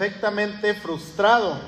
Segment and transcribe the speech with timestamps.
[0.00, 1.58] perfectamente frustrado.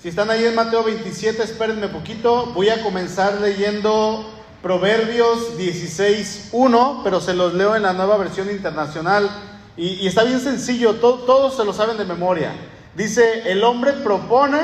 [0.00, 2.46] Si están ahí en Mateo 27, espérenme poquito.
[2.54, 4.30] Voy a comenzar leyendo
[4.62, 9.28] Proverbios 16.1, pero se los leo en la nueva versión internacional.
[9.76, 12.52] Y, está bien sencillo, todos se lo saben de memoria.
[12.94, 14.60] Dice, el hombre propone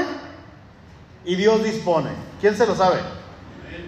[1.24, 2.10] y Dios dispone.
[2.40, 2.98] ¿Quién se lo sabe?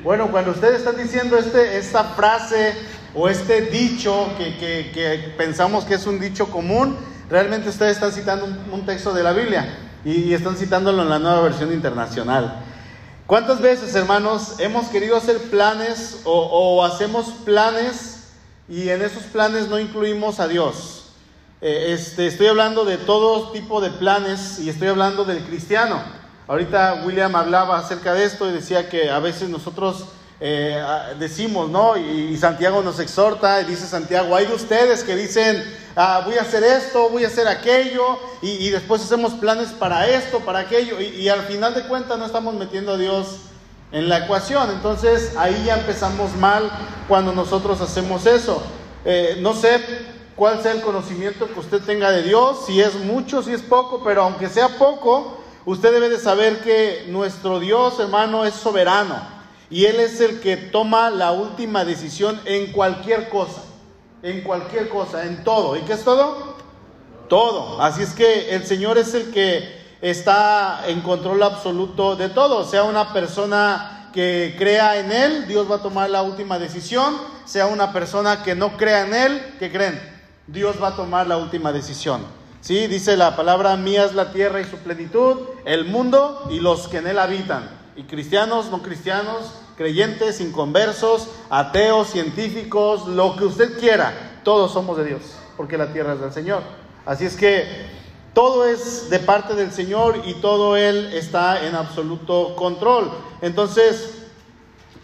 [0.02, 2.74] Bueno, cuando ustedes están diciendo este, esta frase
[3.14, 6.96] o este dicho que, pensamos que es un dicho común,
[7.30, 11.42] realmente ustedes están citando un texto de la Biblia y, están citándolo en la nueva
[11.42, 12.64] versión internacional.
[13.26, 18.28] ¿Cuántas veces, hermanos, hemos querido hacer planes o, hacemos planes
[18.68, 21.12] y en esos planes no incluimos a Dios?
[21.60, 26.00] Eh, este, estoy hablando de todo tipo de planes y estoy hablando del cristiano.
[26.46, 30.06] Ahorita William hablaba acerca de esto y decía que a veces nosotros
[30.40, 30.80] eh,
[31.18, 31.96] decimos, ¿no?
[31.96, 35.62] Y, Santiago nos exhorta y dice Santiago, hay de ustedes que dicen,
[35.96, 40.40] ah, voy a hacer esto, voy a hacer aquello, y, después hacemos planes para esto,
[40.40, 43.38] para aquello, y, al final de cuentas no estamos metiendo a Dios
[43.90, 44.70] en la ecuación.
[44.70, 46.70] Entonces ahí ya empezamos mal
[47.08, 48.62] cuando nosotros hacemos eso.
[49.04, 49.80] Eh, no sé
[50.36, 54.02] cuál sea el conocimiento que usted tenga de Dios, si es mucho, si es poco,
[54.04, 59.37] pero aunque sea poco, usted debe de saber que nuestro Dios, hermano, es soberano.
[59.70, 63.62] Y Él es el que toma la última decisión en cualquier cosa.
[64.22, 65.76] En cualquier cosa, en todo.
[65.76, 66.56] ¿Y qué es todo?
[67.28, 67.80] Todo.
[67.82, 72.64] Así es que el Señor es el que está en control absoluto de todo.
[72.64, 77.16] Sea una persona que crea en Él, Dios va a tomar la última decisión.
[77.44, 80.00] Sea una persona que no crea en Él, ¿qué creen?
[80.46, 82.22] Dios va a tomar la última decisión.
[82.62, 82.86] ¿Sí?
[82.86, 86.98] Dice la palabra, mía es la tierra y su plenitud, el mundo y los que
[86.98, 94.40] en él habitan y cristianos, no cristianos, creyentes, inconversos, ateos, científicos, lo que usted quiera,
[94.44, 95.22] todos somos de Dios,
[95.56, 96.62] porque la tierra es del Señor.
[97.04, 97.66] Así es que
[98.34, 103.10] todo es de parte del Señor y todo Él está en absoluto control.
[103.42, 104.18] Entonces,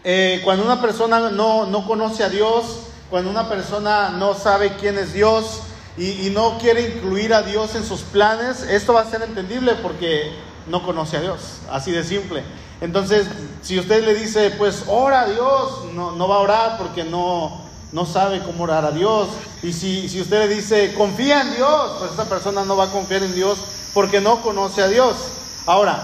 [0.05, 4.99] eh, cuando una persona no, no, conoce a Dios, cuando una persona no sabe quién
[4.99, 5.63] es Dios
[5.99, 9.75] y, y no quiere incluir a Dios en sus planes, esto va a ser entendible
[9.83, 10.31] porque
[10.69, 12.45] no conoce a Dios, así de simple.
[12.81, 13.27] Entonces,
[13.63, 17.63] si usted le dice, pues ora a Dios, no, va a orar porque no,
[17.93, 19.29] no sabe cómo orar a Dios.
[19.63, 22.91] Y si, si usted le dice, confía en Dios, pues esa persona no va a
[22.91, 23.59] confiar en Dios
[23.95, 25.17] porque no conoce a Dios.
[25.67, 26.03] Ahora,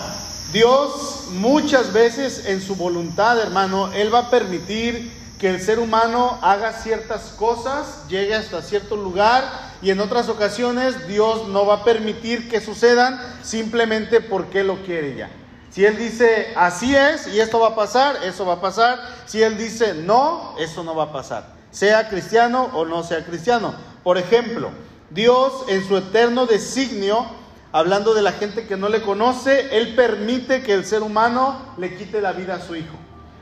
[0.53, 6.39] Dios muchas veces en su voluntad, hermano, Él va a permitir que el ser humano
[6.43, 11.85] haga ciertas cosas, llegue hasta cierto lugar y en otras ocasiones Dios no va a
[11.85, 15.31] permitir que sucedan simplemente porque lo quiere ya.
[15.71, 18.99] Si Él dice, así es y esto va a pasar, eso va a pasar.
[19.27, 21.47] Si Él dice, no, eso no va a pasar.
[21.71, 23.75] Sea cristiano o no sea cristiano.
[24.03, 24.71] Por ejemplo,
[25.11, 27.25] Dios en su eterno designio,
[27.71, 31.97] hablando de la gente que no le conoce, Él permite que el ser humano le
[31.97, 32.97] quite la vida a su hijo.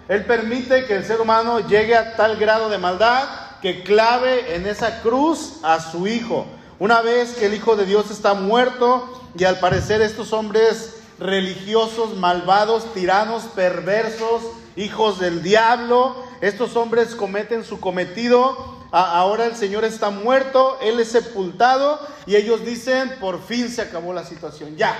[0.09, 3.25] Él permite que el ser humano llegue a tal grado de maldad
[3.61, 6.47] que clave en esa cruz a su hijo.
[6.79, 12.17] Una vez que el Hijo de Dios está muerto y al parecer estos hombres religiosos,
[12.17, 14.43] malvados, tiranos, perversos,
[14.77, 16.17] hijos del diablo.
[16.41, 18.79] Estos hombres cometen su cometido.
[18.91, 24.15] Ahora el Señor está muerto, Él es sepultado y ellos dicen, por fin se acabó
[24.15, 24.77] la situación.
[24.77, 24.95] Ya,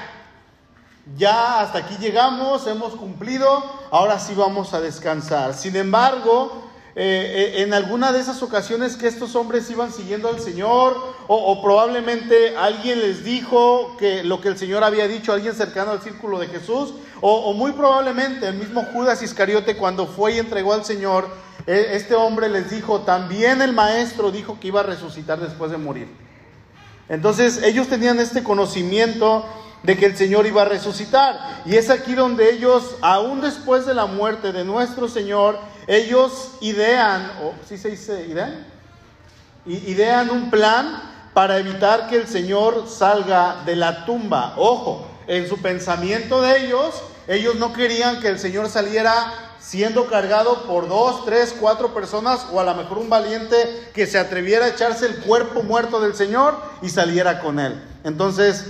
[1.17, 5.55] ya hasta aquí llegamos, hemos cumplido, ahora sí vamos a descansar.
[5.55, 6.68] Sin embargo,
[7.01, 10.97] eh, eh, en alguna de esas ocasiones que estos hombres iban siguiendo al Señor,
[11.29, 16.03] o, probablemente alguien les dijo que lo que el Señor había dicho, alguien cercano al
[16.03, 20.85] círculo de Jesús, o, muy probablemente el mismo Judas Iscariote cuando fue y entregó al
[20.85, 21.29] Señor,
[21.69, 25.79] e, este hombre les dijo, también el maestro dijo que iba a resucitar después de
[25.79, 26.09] morir.
[27.09, 29.45] Entonces ellos tenían este conocimiento
[29.85, 31.63] de que el Señor iba a resucitar.
[31.65, 37.33] Y es aquí donde ellos, aún después de la muerte de nuestro Señor, ellos idean,
[37.43, 38.67] o ¿sí se dice idean?
[39.65, 41.03] Idean un plan
[41.33, 44.55] para evitar que el Señor salga de la tumba.
[44.59, 46.95] Ojo, en su pensamiento de ellos,
[47.27, 52.61] ellos no querían que el Señor saliera siendo cargado por dos, tres, cuatro personas o
[52.61, 56.59] a lo mejor un valiente que se atreviera a echarse el cuerpo muerto del Señor
[56.83, 57.83] y saliera con él.
[58.05, 58.67] Entonces,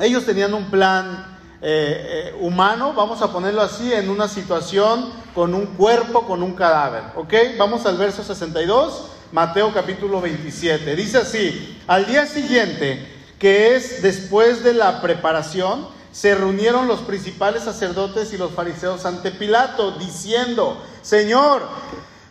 [0.00, 1.33] ellos tenían un plan
[1.66, 6.54] eh, eh, humano, vamos a ponerlo así, en una situación con un cuerpo, con un
[6.54, 7.04] cadáver.
[7.16, 7.32] ¿Ok?
[7.56, 10.94] Vamos al verso 62, Mateo capítulo 27.
[10.94, 13.08] Dice así, al día siguiente,
[13.38, 19.30] que es después de la preparación, se reunieron los principales sacerdotes y los fariseos ante
[19.30, 21.62] Pilato, diciendo, Señor,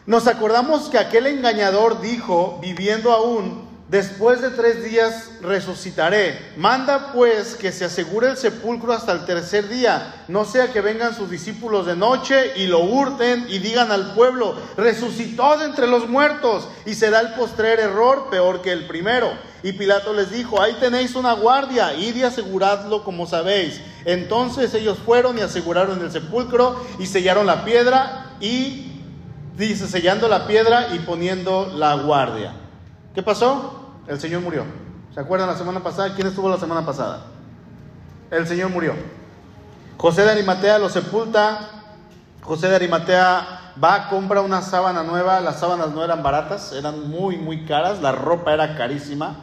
[0.06, 6.39] nos acordamos que aquel engañador dijo, viviendo aún, después de tres días resucitaré.
[6.57, 11.15] Manda pues que se asegure el sepulcro hasta el tercer día, no sea que vengan
[11.15, 16.07] sus discípulos de noche y lo hurten y digan al pueblo, resucitó de entre los
[16.07, 19.31] muertos, y será el postrer error peor que el primero.
[19.63, 23.80] Y Pilato les dijo, ahí tenéis una guardia, id y aseguradlo como sabéis.
[24.06, 28.91] Entonces ellos fueron y aseguraron el sepulcro y sellaron la piedra y
[29.57, 32.62] dice, sellando la piedra y poniendo la guardia.
[33.13, 33.92] ¿Qué pasó?
[34.07, 34.63] El Señor murió.
[35.13, 36.15] ¿Se acuerdan la semana pasada?
[36.15, 37.25] ¿Quién estuvo la semana pasada?
[38.31, 38.94] El Señor murió.
[39.98, 41.69] José de Arimatea lo sepulta.
[42.42, 45.39] José de Arimatea va, compra una sábana nueva.
[45.42, 48.01] Las sábanas no eran baratas, eran muy, muy caras.
[48.01, 49.36] La ropa era carísima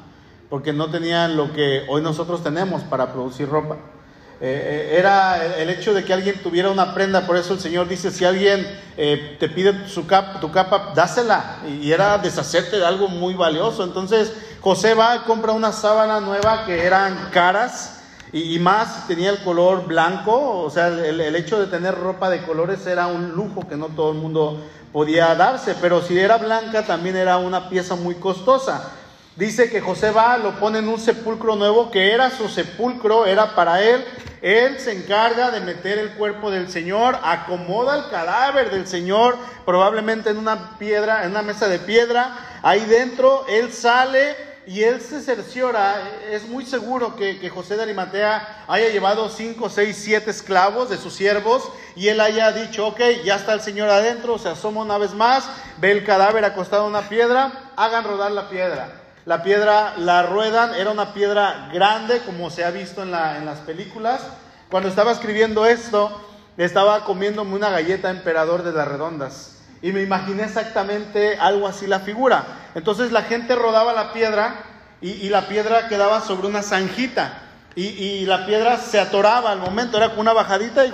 [0.49, 3.77] porque no tenían lo que hoy nosotros tenemos para producir ropa.
[4.43, 7.89] Eh, eh, era el hecho de que alguien tuviera una prenda, por eso el Señor
[7.89, 8.67] dice, si alguien
[8.97, 11.59] eh, te pide su capa, tu capa, dásela.
[11.69, 13.85] Y, era deshacerte de algo muy valioso.
[13.85, 14.33] Entonces
[14.63, 18.01] José va compra una sábana nueva que eran caras
[18.33, 20.63] y, más tenía el color blanco.
[20.63, 23.89] O sea, el, el hecho de tener ropa de colores era un lujo que no
[23.89, 24.59] todo el mundo
[24.91, 25.75] podía darse.
[25.83, 28.91] Pero si era blanca también era una pieza muy costosa.
[29.37, 33.55] Dice que José va, lo pone en un sepulcro nuevo, que era su sepulcro, era
[33.55, 34.05] para él.
[34.43, 40.31] Él se encarga de meter el cuerpo del Señor, acomoda el cadáver del Señor, probablemente
[40.31, 42.39] en una piedra, en una mesa de piedra.
[42.63, 44.35] Ahí dentro, él sale
[44.67, 45.97] y él se cerciora,
[46.31, 51.13] es muy seguro que, José de Arimatea haya llevado cinco, seis, siete esclavos de sus
[51.13, 55.13] siervos y él haya dicho, ok, ya está el Señor adentro, se asoma una vez
[55.13, 55.49] más,
[55.79, 58.93] ve el cadáver acostado en una piedra, hagan rodar la piedra.
[59.27, 63.47] La piedra la ruedan, era una piedra grande como se ha visto en, la, en
[63.47, 64.23] las películas.
[64.71, 66.11] Cuando estaba escribiendo esto,
[66.57, 69.59] estaba comiéndome una galleta emperador de las redondas.
[69.83, 72.45] Y me imaginé exactamente algo así la figura.
[72.75, 74.57] Entonces la gente rodaba la piedra
[75.01, 77.43] y, la piedra quedaba sobre una zanjita.
[77.75, 80.93] Y, y, la piedra se atoraba al momento, era con una bajadita y,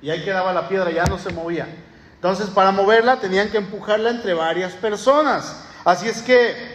[0.00, 1.68] y ahí quedaba la piedra, ya no se movía.
[2.14, 5.64] Entonces para moverla tenían que empujarla entre varias personas.
[5.84, 6.71] Así es que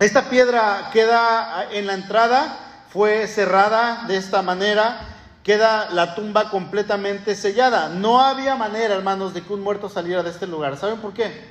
[0.00, 2.58] esta piedra queda en la entrada,
[2.88, 4.98] fue cerrada de esta manera,
[5.42, 7.90] queda la tumba completamente sellada.
[7.90, 10.78] No había manera, hermanos, de que un muerto saliera de este lugar.
[10.78, 11.44] ¿Saben por qué?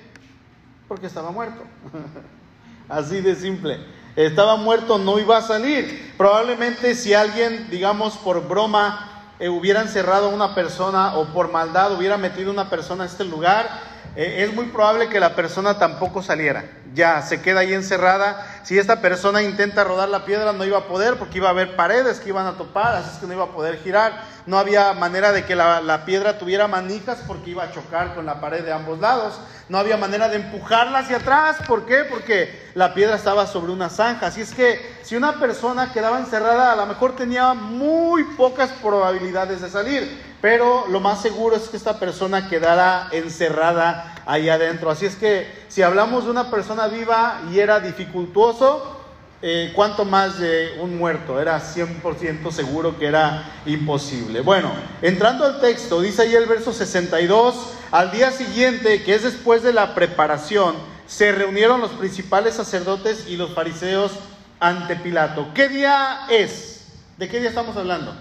[0.88, 1.62] Porque estaba muerto.
[2.90, 3.80] Así de simple.
[4.16, 6.16] Estaba muerto, no iba a salir.
[6.18, 11.94] Probablemente si alguien, digamos, por broma, eh, hubiera encerrado a una persona o por maldad
[11.94, 13.70] hubiera metido una persona a este lugar,
[14.16, 16.66] eh, es muy probable que la persona tampoco saliera.
[16.94, 18.46] Ya se queda ahí encerrada.
[18.64, 21.76] Si esta persona intenta rodar la piedra, no iba a poder porque iba a haber
[21.76, 24.24] paredes que iban a topar, así es que no iba a poder girar.
[24.46, 28.26] No había manera de que la, la piedra tuviera manijas porque iba a chocar con
[28.26, 29.40] la pared de ambos lados.
[29.70, 31.58] No había manera de empujarla hacia atrás.
[31.68, 32.06] ¿Por qué?
[32.10, 34.28] Porque la piedra estaba sobre una zanja.
[34.28, 39.62] Así es que si una persona quedaba encerrada, a lo mejor tenía muy pocas probabilidades
[39.62, 44.90] de salir pero lo más seguro es que esta persona quedara encerrada ahí adentro.
[44.90, 48.98] Así es que si hablamos de una persona viva y era dificultuoso,
[49.42, 51.40] eh, ¿cuánto más de un muerto?
[51.40, 54.42] Era 100% seguro que era imposible.
[54.42, 54.72] Bueno,
[55.02, 57.56] entrando al texto, dice ahí el verso 62,
[57.92, 60.76] al día siguiente, que es después de la preparación,
[61.08, 64.12] se reunieron los principales sacerdotes y los fariseos
[64.60, 65.48] ante Pilato.
[65.54, 66.88] ¿Qué día es?
[67.18, 68.16] ¿De qué día estamos hablando?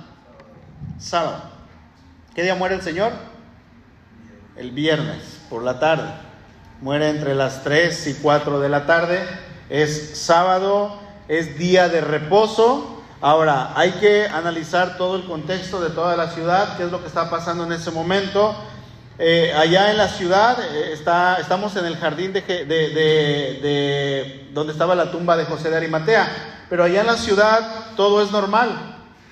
[0.98, 1.42] Sábado.
[2.34, 3.12] ¿Qué día muere el Señor?
[4.54, 6.27] El viernes, por la tarde.
[6.80, 9.20] Muere entre las 3 y 4 de la tarde.
[9.68, 13.02] Es sábado, es día de reposo.
[13.20, 17.08] Ahora, hay que analizar todo el contexto de toda la ciudad, qué es lo que
[17.08, 18.54] está pasando en ese momento.
[19.18, 24.72] Eh, allá en la ciudad eh, está, estamos en el jardín de, de, de, donde
[24.72, 26.28] estaba la tumba de José de Arimatea,
[26.70, 28.70] pero allá en la ciudad todo es normal.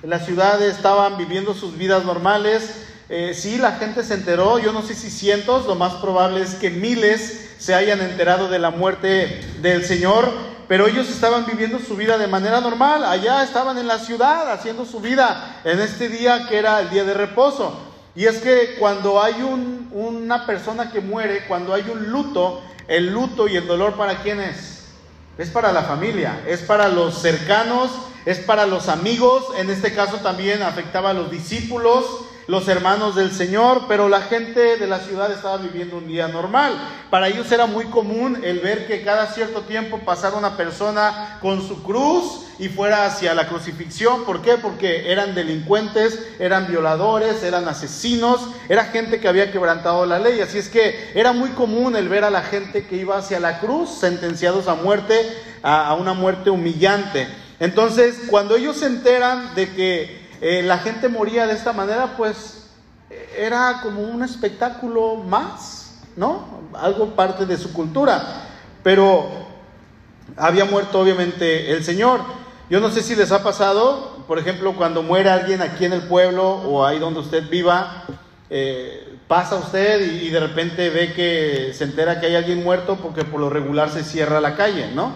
[0.02, 4.72] En la ciudad estaban viviendo sus vidas normales, eh, sí, la gente se enteró, yo
[4.72, 8.70] no sé si cientos, lo más probable es que miles se hayan enterado de la
[8.70, 10.28] muerte del Señor,
[10.66, 14.84] pero ellos estaban viviendo su vida de manera normal, allá estaban en la ciudad haciendo
[14.84, 17.80] su vida en este día que era el día de reposo.
[18.16, 23.12] Y es que cuando hay un, una persona que muere, cuando hay un luto, el
[23.12, 24.86] luto y el dolor para quién es?
[25.38, 27.90] Es para la familia, es para los cercanos,
[28.24, 32.04] es para los amigos, en este caso también afectaba a los discípulos,
[32.46, 36.74] los hermanos del Señor, pero la gente de la ciudad estaba viviendo un día normal.
[37.10, 41.66] Para ellos era muy común el ver que cada cierto tiempo pasara una persona con
[41.66, 44.24] su cruz y fuera hacia la crucifixión.
[44.24, 44.56] ¿Por qué?
[44.56, 50.40] Porque eran delincuentes, eran violadores, eran asesinos, era gente que había quebrantado la ley.
[50.40, 53.58] Así es que era muy común el ver a la gente que iba hacia la
[53.58, 55.14] cruz, sentenciados a muerte
[55.62, 57.26] a, una muerte humillante.
[57.58, 62.66] Entonces, cuando ellos se enteran de que eh, la gente moría de esta manera, pues
[63.36, 66.44] era como un espectáculo más, ¿no?
[66.74, 68.44] Algo parte de su cultura.
[68.82, 69.28] Pero
[70.36, 72.20] había muerto obviamente el Señor.
[72.68, 76.02] Yo no sé si les ha pasado, por ejemplo, cuando muere alguien aquí en el
[76.02, 78.04] pueblo o ahí donde usted viva,
[78.50, 83.24] eh, pasa usted y, de repente ve que se entera que hay alguien muerto porque
[83.24, 85.12] por lo regular se cierra la calle, ¿no?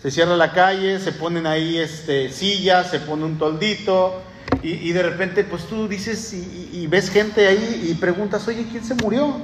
[0.00, 4.20] Se cierra la calle, se ponen ahí este, sillas, se pone un toldito
[4.62, 8.94] y, de repente pues tú dices y, ves gente ahí y preguntas, oye, ¿quién se
[8.94, 9.36] murió?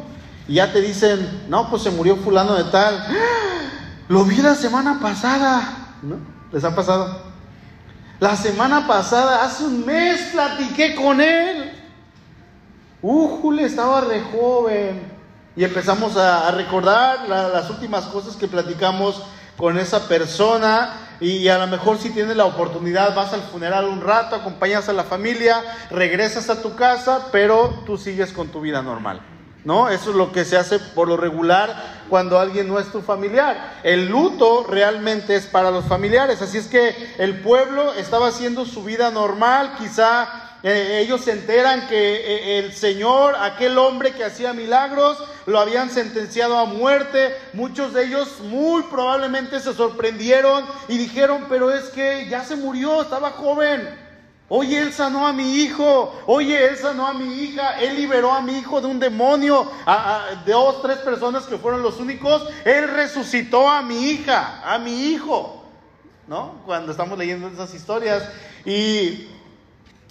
[0.49, 2.97] Y ya te dicen, no, pues se murió fulano de tal.
[2.97, 3.71] ¡Ah!
[4.09, 6.16] Lo vi la semana pasada, ¿no?
[6.52, 7.23] ¿Les ha pasado?
[8.19, 11.73] La semana pasada, hace un mes, platiqué con él.
[13.02, 15.00] Ujule, estaba re joven.
[15.54, 19.23] Y empezamos a, recordar las últimas cosas que platicamos
[19.57, 20.95] con esa persona.
[21.21, 24.95] Y, a lo mejor si tienes la oportunidad, vas al funeral un rato, acompañas a
[24.95, 29.21] la familia, regresas a tu casa, pero tú sigues con tu vida normal.
[29.62, 29.91] ¿No?
[29.91, 33.75] Eso es lo que se hace por lo regular cuando alguien no es tu familiar.
[33.83, 36.41] El luto realmente es para los familiares.
[36.41, 41.87] Así es que el pueblo estaba haciendo su vida normal, quizá eh, ellos se enteran
[41.88, 47.35] que eh, el Señor, aquel hombre que hacía milagros, lo habían sentenciado a muerte.
[47.55, 53.02] Muchos de ellos muy probablemente se sorprendieron y dijeron, pero es que ya se murió,
[53.02, 53.88] estaba joven.
[54.52, 56.12] Oye, él sanó a mi hijo.
[56.26, 57.79] Oye, él sanó a mi hija.
[57.81, 59.71] Él liberó a mi hijo de un demonio.
[60.45, 62.49] de dos, tres personas que fueron los únicos.
[62.64, 65.64] Él resucitó a mi hija, a mi hijo.
[66.26, 66.62] ¿No?
[66.67, 68.29] Cuando estamos leyendo esas historias.
[68.64, 69.29] Y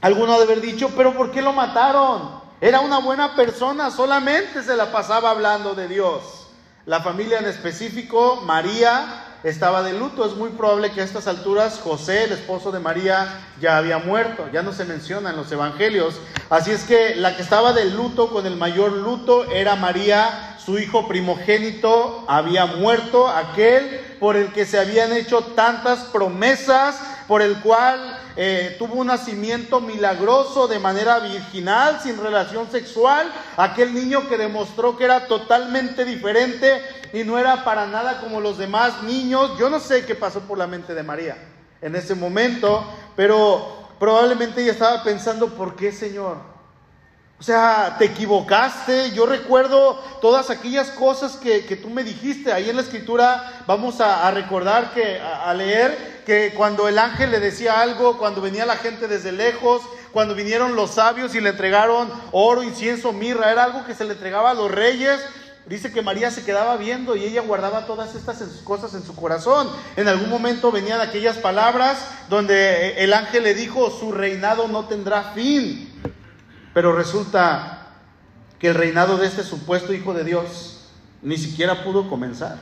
[0.01, 2.39] Alguno de haber dicho, pero ¿por qué lo mataron?
[2.61, 6.47] Era una buena persona, solamente se la pasaba hablando de Dios.
[6.85, 10.25] La familia en específico, María, estaba de luto.
[10.25, 14.47] Es muy probable que a estas alturas José, el esposo de María, ya había muerto.
[14.51, 16.15] Ya no se menciona en los evangelios.
[16.49, 20.79] Así es que la que estaba de luto con el mayor luto era María, su
[20.79, 27.59] hijo primogénito había muerto, aquel por el que se habían hecho tantas promesas, por el
[27.61, 34.37] cual eh, tuvo un nacimiento milagroso de manera virginal, sin relación sexual, aquel niño que
[34.37, 36.81] demostró que era totalmente diferente
[37.11, 39.57] y no era para nada como los demás niños.
[39.59, 41.35] Yo no sé qué pasó por la mente de María
[41.81, 42.81] en ese momento,
[43.13, 46.37] pero probablemente ella estaba pensando, ¿por qué Señor?
[47.39, 49.11] O sea, te equivocaste.
[49.11, 52.51] Yo recuerdo todas aquellas cosas que, tú me dijiste.
[52.51, 57.39] Ahí en la escritura vamos a, recordar que, a, leer que cuando el ángel le
[57.39, 59.81] decía algo, cuando venía la gente desde lejos,
[60.11, 64.13] cuando vinieron los sabios y le entregaron oro, incienso, mirra, era algo que se le
[64.13, 65.21] entregaba a los reyes.
[65.65, 69.69] Dice que María se quedaba viendo y ella guardaba todas estas cosas en su corazón.
[69.95, 75.31] En algún momento venían aquellas palabras donde el ángel le dijo, su reinado no tendrá
[75.35, 75.88] fin.
[76.73, 77.87] Pero resulta
[78.59, 80.89] que el reinado de este supuesto Hijo de Dios
[81.21, 82.57] ni siquiera pudo comenzar.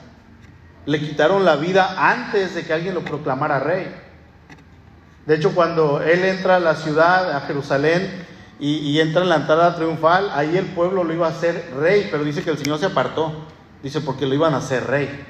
[0.86, 3.94] Le quitaron la vida antes de que alguien lo proclamara rey.
[5.26, 8.26] De hecho, cuando él entra a la ciudad, a Jerusalén,
[8.60, 12.24] y, entra en la entrada triunfal, ahí el pueblo lo iba a hacer rey, pero
[12.24, 13.46] dice que el Señor se apartó.
[13.84, 15.26] Dice, porque lo iban a hacer rey.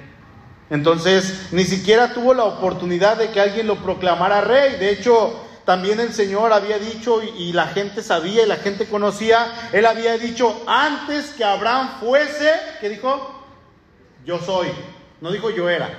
[0.70, 4.78] Entonces, ni siquiera tuvo la oportunidad de que alguien lo proclamara rey.
[4.78, 9.70] De hecho, también el Señor había dicho y, la gente sabía y la gente conocía,
[9.74, 13.44] Él había dicho antes que Abraham fuese, ¿qué dijo?
[14.26, 14.70] Yo soy,
[15.20, 15.90] no dijo yo era,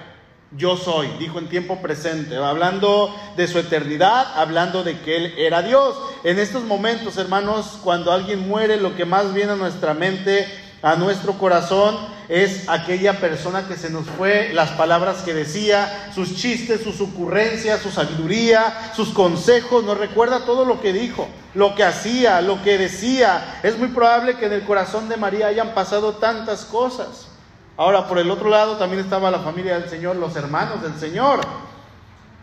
[0.52, 5.60] yo soy, dijo en tiempo presente, hablando de su eternidad, hablando de que Él era
[5.60, 5.98] Dios.
[6.24, 10.48] En estos momentos, hermanos, cuando alguien muere, lo que más viene a nuestra mente,
[10.82, 11.96] a nuestro corazón,
[12.28, 17.80] es aquella persona que se nos fue, las palabras que decía, sus chistes, sus ocurrencias,
[17.80, 22.78] su sabiduría, sus consejos, nos recuerda todo lo que dijo, lo que hacía, lo que
[22.78, 23.60] decía.
[23.62, 27.28] Es muy probable que en el corazón de María hayan pasado tantas cosas.
[27.76, 31.40] Ahora, por el otro lado también estaba la familia del Señor, los hermanos del Señor.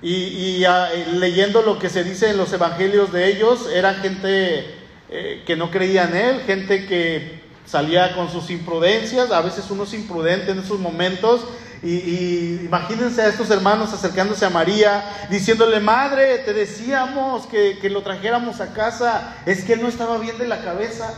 [0.01, 4.75] Y, ah, leyendo lo que se dice en los evangelios de ellos, era gente
[5.09, 9.83] eh, que no creía en Él, gente que salía con sus imprudencias, a veces uno
[9.83, 11.45] es imprudente en esos momentos.
[11.83, 18.01] Y, imagínense a estos hermanos acercándose a María, diciéndole, madre, te decíamos que, que, lo
[18.01, 21.13] trajéramos a casa, es que él no estaba bien de la cabeza.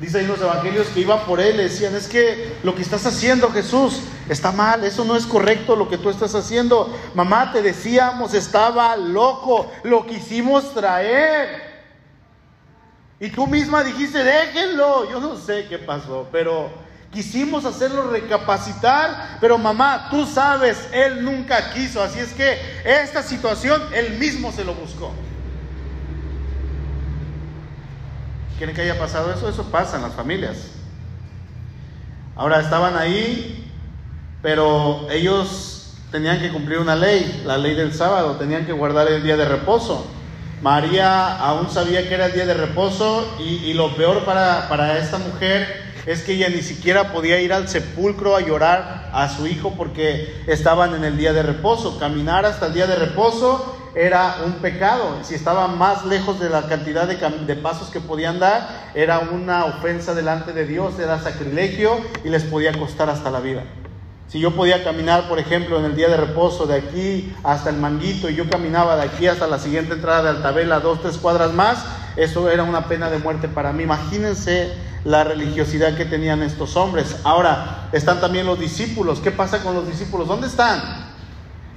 [0.00, 3.04] Dice ahí los evangelios que iban por él, le decían, es que lo que estás
[3.06, 6.92] haciendo Jesús está mal, eso no es correcto lo que tú estás haciendo.
[7.14, 11.69] Mamá, te decíamos, estaba loco, lo quisimos traer.
[13.20, 15.10] Y tú misma dijiste, déjenlo.
[15.10, 16.70] Yo no sé qué pasó, pero
[17.12, 22.00] Quisimos hacerlo recapacitar, pero mamá, tú sabes, él nunca quiso.
[22.00, 25.10] Así es que esta situación él mismo se lo buscó.
[28.58, 29.48] ¿Quieren que haya pasado eso?
[29.48, 30.68] Eso pasa en las familias.
[32.36, 33.68] Ahora estaban ahí,
[34.40, 39.24] pero ellos tenían que cumplir una ley, la ley del sábado, tenían que guardar el
[39.24, 40.06] día de reposo.
[40.62, 45.18] María aún sabía que era el día de reposo y, lo peor para, para esta
[45.18, 49.74] mujer es que ella ni siquiera podía ir al sepulcro a llorar a su hijo
[49.76, 51.98] porque estaban en el día de reposo.
[51.98, 55.18] Caminar hasta el día de reposo era un pecado.
[55.22, 59.64] Si estaba más lejos de la cantidad de, de, pasos que podían dar, era una
[59.64, 63.64] ofensa delante de Dios, era sacrilegio y les podía costar hasta la vida.
[64.30, 67.78] Si yo podía caminar, por ejemplo, en el día de reposo de aquí hasta el
[67.78, 71.52] manguito y yo caminaba de aquí hasta la siguiente entrada de Altabela, dos, tres cuadras
[71.52, 71.84] más,
[72.14, 73.82] eso era una pena de muerte para mí.
[73.82, 74.72] Imagínense
[75.02, 77.16] la religiosidad que tenían estos hombres.
[77.24, 79.18] Ahora, están también los discípulos.
[79.18, 80.28] ¿Qué pasa con los discípulos?
[80.28, 81.09] ¿Dónde están?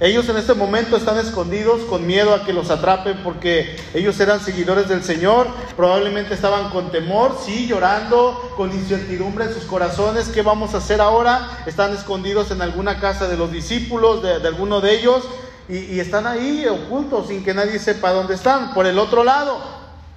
[0.00, 4.40] Ellos en este momento están escondidos con miedo a que los atrapen porque ellos eran
[4.40, 5.46] seguidores del Señor,
[5.76, 11.00] probablemente estaban con temor, sí, llorando, con incertidumbre en sus corazones, ¿qué vamos a hacer
[11.00, 11.62] ahora?
[11.64, 15.28] Están escondidos en alguna casa de los discípulos, de, alguno de ellos,
[15.68, 18.74] y, y están ahí ocultos sin que nadie sepa dónde están.
[18.74, 19.60] Por el otro lado,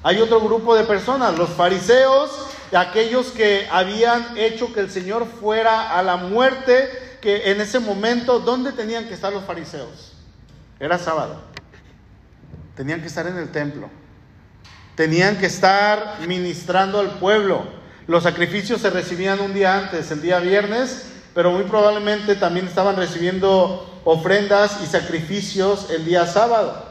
[0.01, 2.31] hay otro grupo de personas, los fariseos,
[2.75, 8.72] aquellos que habían hecho que el Señor fuera a la muerte en ese momento, ¿dónde
[8.72, 10.13] tenían que estar los fariseos?
[10.79, 11.41] Era sábado.
[12.75, 13.89] Tenían que estar en el templo.
[14.96, 17.67] Tenían que estar ministrando al pueblo.
[18.07, 22.96] Los sacrificios se recibían un día antes, el día viernes, pero muy probablemente también estaban
[22.96, 26.86] recibiendo ofrendas y sacrificios el día sábado.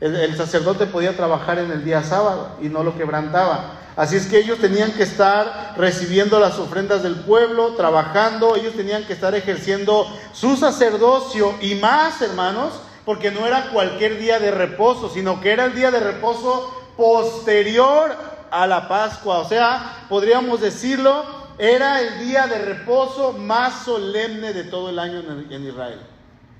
[0.00, 3.75] El, sacerdote podía trabajar en el día sábado y no lo quebrantaba.
[3.96, 9.04] Así es que ellos tenían que estar recibiendo las ofrendas del pueblo, trabajando, ellos tenían
[9.04, 12.74] que estar ejerciendo su sacerdocio y más, hermanos,
[13.06, 18.14] porque no era cualquier día de reposo, sino que era el día de reposo posterior
[18.50, 19.38] a la Pascua.
[19.38, 21.24] O sea, podríamos decirlo,
[21.56, 26.00] era el día de reposo más solemne de todo el año en Israel.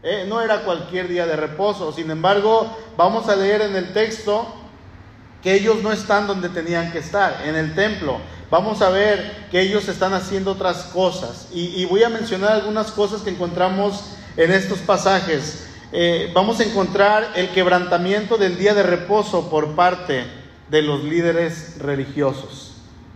[0.03, 1.93] Eh, no era cualquier día de reposo.
[1.93, 4.47] Sin embargo, vamos a leer en el texto
[5.43, 8.19] que ellos no están donde tenían que estar, en el templo.
[8.51, 11.49] Vamos a ver que ellos están haciendo otras cosas.
[11.53, 14.05] Y, voy a mencionar algunas cosas que encontramos
[14.37, 15.67] en estos pasajes.
[15.93, 20.25] Eh, vamos a encontrar el quebrantamiento del día de reposo por parte
[20.71, 22.75] de los líderes religiosos.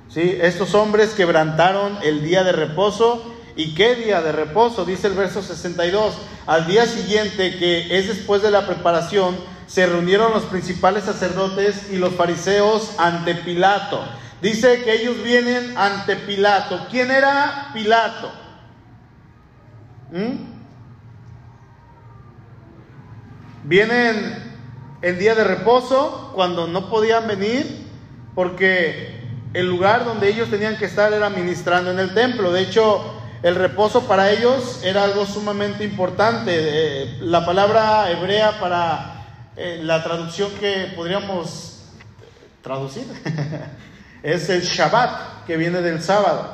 [0.08, 0.38] ¿Sí?
[0.40, 3.22] Estos hombres quebrantaron el día de reposo.
[3.54, 4.84] ¿Y qué día de reposo?
[4.84, 6.14] Dice el verso 62.
[6.46, 9.36] Al día siguiente, que es después de la preparación,
[9.70, 14.02] se reunieron los principales sacerdotes y los fariseos ante Pilato.
[14.42, 16.88] Dice que ellos vienen ante Pilato.
[16.90, 18.32] ¿Quién era Pilato?
[20.10, 20.50] ¿Mm?
[23.62, 24.56] Vienen
[25.02, 27.86] en día de reposo cuando no podían venir
[28.34, 29.20] porque
[29.54, 32.50] el lugar donde ellos tenían que estar era ministrando en el templo.
[32.50, 33.04] De hecho,
[33.44, 36.50] el reposo para ellos era algo sumamente importante.
[36.56, 39.19] Eh, la palabra hebrea para
[39.62, 41.82] eh, la traducción que podríamos
[42.62, 43.04] traducir
[44.22, 46.48] es el Shabbat, que viene del sábado.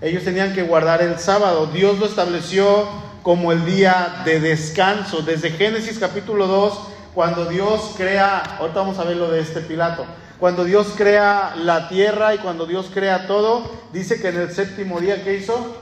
[0.00, 1.66] Ellos tenían que guardar el sábado.
[1.66, 2.88] Dios lo estableció
[3.22, 5.20] como el día de descanso.
[5.20, 10.06] Desde Génesis capítulo 2, cuando Dios crea, ahorita vamos a ver lo de este Pilato,
[10.40, 15.00] cuando Dios crea la tierra y cuando Dios crea todo, dice que en el séptimo
[15.00, 15.76] día que hizo,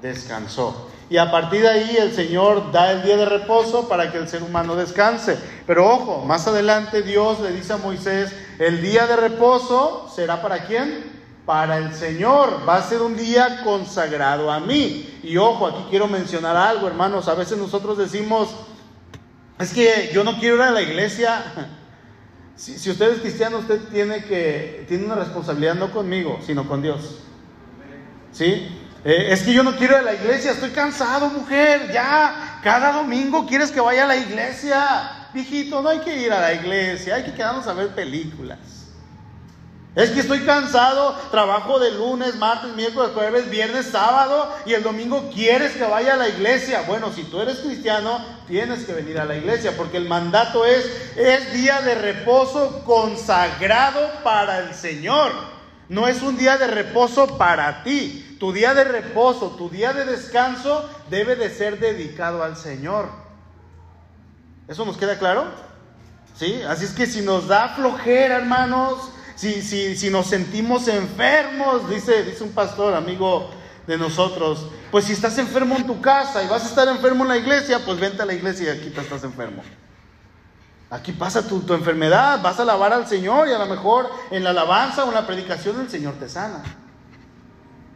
[0.00, 0.88] descansó.
[1.10, 4.28] Y a partir de ahí el Señor da el día de reposo para que el
[4.28, 5.38] ser humano descanse.
[5.66, 10.64] Pero ojo, más adelante Dios le dice a Moisés, el día de reposo será para
[10.64, 11.12] quién?
[11.44, 12.60] Para el Señor.
[12.66, 15.20] Va a ser un día consagrado a mí.
[15.22, 17.28] Y ojo, aquí quiero mencionar algo, hermanos.
[17.28, 18.54] A veces nosotros decimos,
[19.58, 21.44] es que yo no quiero ir a la iglesia.
[22.56, 27.18] Si, usted es cristiano, usted tiene que, tiene una responsabilidad no conmigo, sino con Dios.
[28.30, 28.68] ¿Sí?
[29.04, 32.92] Eh, es que yo no quiero ir a la iglesia, estoy cansado, mujer, ya, cada
[32.92, 35.28] domingo quieres que vaya a la iglesia.
[35.34, 38.58] Viejito, no hay que ir a la iglesia, hay que quedarnos a ver películas.
[39.94, 45.30] Es que estoy cansado, trabajo de lunes, martes, miércoles, jueves, viernes, sábado y el domingo
[45.32, 46.82] quieres que vaya a la iglesia.
[46.88, 50.84] Bueno, si tú eres cristiano, tienes que venir a la iglesia porque el mandato es,
[51.16, 55.30] es día de reposo consagrado para el Señor.
[55.88, 58.23] No es un día de reposo para ti.
[58.38, 63.08] Tu día de reposo, tu día de descanso debe de ser dedicado al Señor.
[64.68, 65.46] ¿Eso nos queda claro?
[66.36, 66.62] ¿Sí?
[66.62, 72.24] Así es que si nos da flojera, hermanos, si, si, si nos sentimos enfermos, dice,
[72.24, 73.50] dice un pastor, amigo
[73.86, 77.28] de nosotros, pues si estás enfermo en tu casa y vas a estar enfermo en
[77.28, 79.62] la iglesia, pues vente a la iglesia y aquí te estás enfermo.
[80.90, 84.44] Aquí pasa tu, tu enfermedad, vas a alabar al Señor y a lo mejor en
[84.44, 86.62] la alabanza o en la predicación el Señor te sana.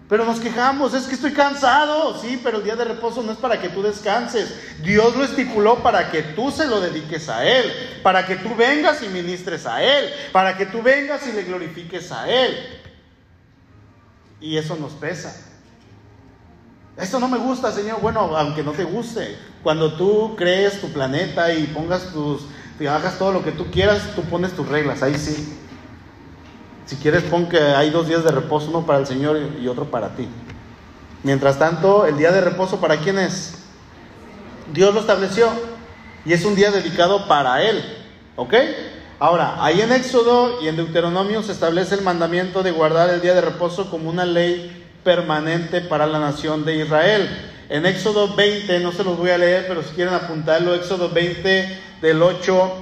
[0.08, 3.38] Pero nos quejamos, es que estoy cansado, sí, pero el día de reposo no es
[3.38, 4.54] para que tú descanses.
[4.82, 7.70] Dios lo estipuló para que tú se lo dediques a Él,
[8.02, 12.10] para que tú vengas y ministres a Él, para que tú vengas y le glorifiques
[12.10, 12.56] a Él.
[14.40, 15.44] Y eso nos pesa.
[16.96, 18.00] Esto no me gusta, Señor.
[18.00, 22.46] Bueno, aunque no te guste, cuando tú crees tu planeta y pongas tus,
[22.78, 25.67] te hagas todo lo que tú quieras, tú pones tus reglas, ahí sí.
[26.88, 29.90] Si quieres, pon que hay dos días de reposo, uno para el Señor y otro
[29.90, 30.26] para ti.
[31.22, 33.58] Mientras tanto, el día de reposo, ¿para quién es?
[34.72, 35.50] Dios lo estableció
[36.24, 37.84] y es un día dedicado para Él.
[38.36, 38.54] ¿Ok?
[39.18, 43.34] Ahora, ahí en Éxodo y en Deuteronomio se establece el mandamiento de guardar el día
[43.34, 47.28] de reposo como una ley permanente para la nación de Israel.
[47.68, 51.80] En Éxodo 20, no se los voy a leer, pero si quieren apuntarlo, Éxodo 20
[52.00, 52.72] del 8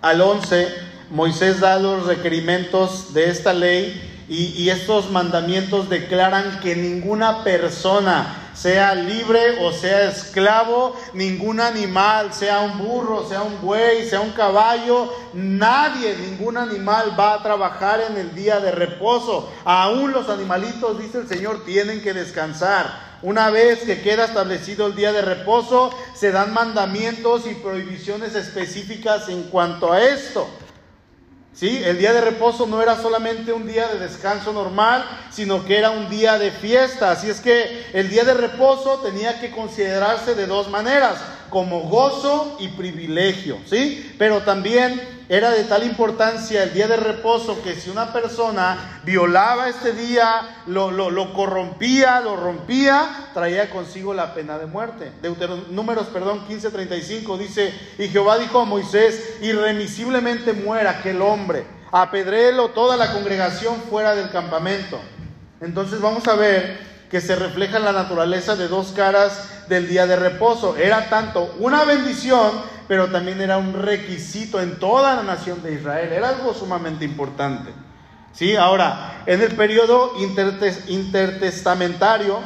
[0.00, 7.44] al 11 Moisés da los requerimientos de esta ley y, estos mandamientos declaran que ninguna
[7.44, 14.22] persona, sea libre o sea esclavo, ningún animal, sea un burro, sea un buey, sea
[14.22, 19.52] un caballo, nadie, ningún animal va a trabajar en el día de reposo.
[19.66, 23.12] Aún los animalitos, dice el Señor, tienen que descansar.
[23.20, 29.28] Una vez que queda establecido el día de reposo, se dan mandamientos y prohibiciones específicas
[29.28, 30.48] en cuanto a esto.
[31.54, 31.82] ¿Sí?
[31.84, 35.90] El día de reposo no era solamente un día de descanso normal, sino que era
[35.90, 37.10] un día de fiesta.
[37.10, 41.18] Así es que el día de reposo tenía que considerarse de dos maneras
[41.50, 44.14] como gozo y privilegio, ¿sí?
[44.18, 49.70] Pero también era de tal importancia el día de reposo que si una persona violaba
[49.70, 55.10] este día, lo, lo, corrompía, lo rompía, traía consigo la pena de muerte.
[55.70, 62.98] números, perdón, 15:35 dice, y Jehová dijo a Moisés, irremisiblemente muera aquel hombre, apedréelo toda
[62.98, 65.00] la congregación fuera del campamento.
[65.62, 66.78] Entonces vamos a ver
[67.10, 70.76] que se refleja en la naturaleza de dos caras del día de reposo.
[70.76, 72.50] Era tanto una bendición,
[72.92, 76.12] pero también era un requisito en toda la nación de Israel.
[76.12, 77.70] Era algo sumamente importante.
[78.34, 78.54] ¿Sí?
[78.54, 82.40] Ahora, en el periodo intertestamentario,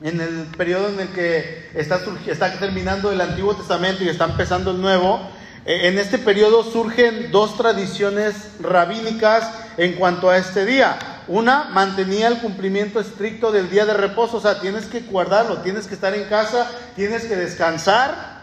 [0.00, 4.70] en el periodo en el que está, está terminando el Antiguo Testamento y está empezando
[4.70, 5.28] el Nuevo,
[5.66, 11.00] eh, en este periodo surgen dos tradiciones rabínicas en cuanto a este día.
[11.26, 15.88] Una mantenía el cumplimiento estricto del día de reposo, o sea, tienes que guardarlo, tienes
[15.88, 18.37] que estar en casa, tienes que descansar,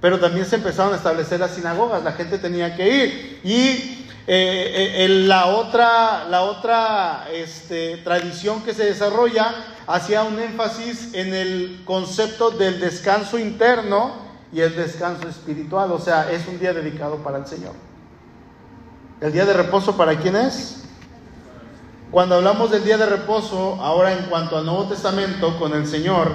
[0.00, 3.40] pero también se empezaron a establecer las sinagogas, la gente tenía que ir.
[3.44, 9.54] Y eh, eh, la otra, la otra este, tradición que se desarrolla
[9.86, 16.30] hacía un énfasis en el concepto del descanso interno y el descanso espiritual, o sea,
[16.30, 17.72] es un día dedicado para el Señor.
[19.20, 20.84] ¿El día de reposo para quién es?
[22.10, 26.32] Cuando hablamos del día de reposo, ahora en cuanto al Nuevo Testamento con el Señor,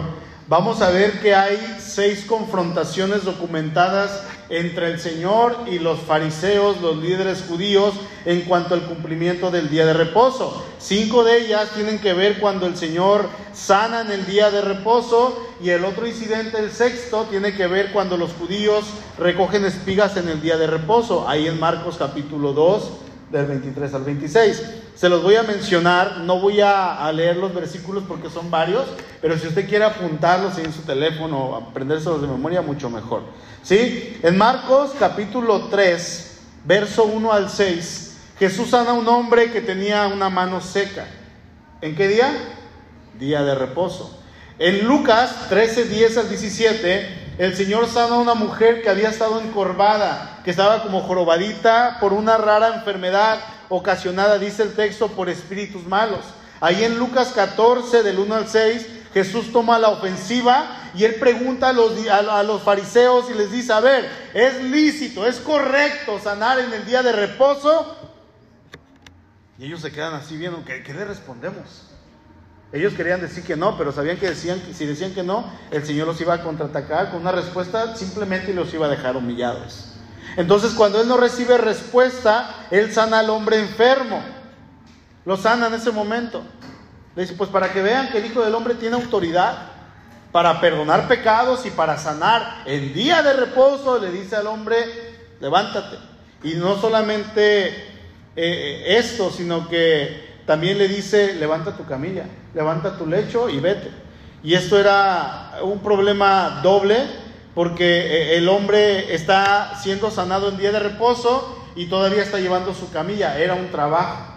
[0.48, 6.98] vamos a ver que hay seis confrontaciones documentadas entre el Señor y los fariseos, los
[6.98, 10.64] líderes judíos, en cuanto al cumplimiento del día de reposo.
[10.78, 15.48] Cinco de ellas tienen que ver cuando el Señor sana en el día de reposo
[15.64, 18.86] y el otro incidente, el sexto, tiene que ver cuando los judíos
[19.18, 23.05] recogen espigas en el día de reposo, ahí en Marcos capítulo 2
[23.36, 24.64] del 23 al 26.
[24.96, 28.86] Se los voy a mencionar, no voy a, leer los versículos porque son varios,
[29.22, 33.24] pero si usted quiere apuntarlos en su teléfono, aprendérselos de memoria, mucho mejor.
[33.62, 34.18] ¿Sí?
[34.24, 40.08] En Marcos capítulo 3, verso 1 al 6, Jesús sana a un hombre que tenía
[40.08, 41.06] una mano seca.
[41.82, 42.32] ¿En qué día?
[43.20, 44.18] Día de reposo.
[44.60, 49.42] En Lucas 13, 10 al 17, el Señor sana a una mujer que había estado
[49.42, 55.88] encorvada, que estaba como jorobadita por una rara enfermedad ocasionada, dice el texto, por espíritus
[55.88, 56.24] malos.
[56.62, 61.70] Ahí en Lucas 14, del 1 al 6, Jesús toma la ofensiva y él pregunta
[61.70, 66.60] a los, a, los, fariseos y les dice, a ver, ¿es lícito, es correcto sanar
[66.60, 67.98] en el día de reposo?
[69.58, 71.90] Y ellos se quedan así viendo, ¿qué, qué le respondemos?
[72.72, 76.06] Ellos querían decir que no, pero sabían que decían, si decían que no, el Señor
[76.06, 79.95] los iba a contraatacar con una respuesta simplemente los iba a dejar humillados.
[80.38, 84.22] Entonces cuando Él no recibe respuesta, Él sana al hombre enfermo.
[85.26, 86.44] Lo sana en ese momento.
[87.16, 89.58] Le dice, pues para que vean que el Hijo del Hombre tiene autoridad
[90.32, 92.64] para perdonar pecados y para sanar.
[92.66, 94.78] El día de reposo le dice al hombre,
[95.40, 95.98] levántate.
[96.44, 97.74] Y no solamente
[98.36, 103.90] eh, esto, sino que también le dice, levanta tu camilla, levanta tu lecho y vete.
[104.44, 107.25] Y esto era un problema doble
[107.56, 112.74] porque eh, el hombre está siendo sanado en día de reposo y todavía está llevando
[112.74, 114.34] su camilla, era un trabajo.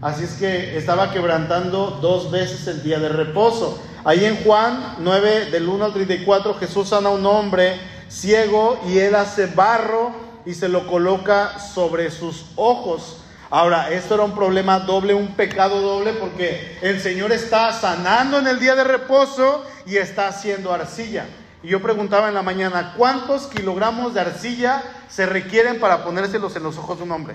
[0.00, 3.82] Así es que estaba quebrantando dos veces el día de reposo.
[4.04, 8.98] Ahí en Juan 9, del 1 al 34, Jesús sana a un hombre ciego y
[8.98, 10.12] él hace barro
[10.44, 13.18] y se lo coloca sobre sus ojos.
[13.50, 18.46] Ahora, esto era un problema doble, un pecado doble, porque el Señor está sanando en
[18.46, 21.26] el día de reposo y está haciendo arcilla.
[21.66, 26.62] Y yo preguntaba en la mañana, ¿cuántos kilogramos de arcilla se requieren para ponérselos en
[26.62, 27.34] los ojos de un hombre?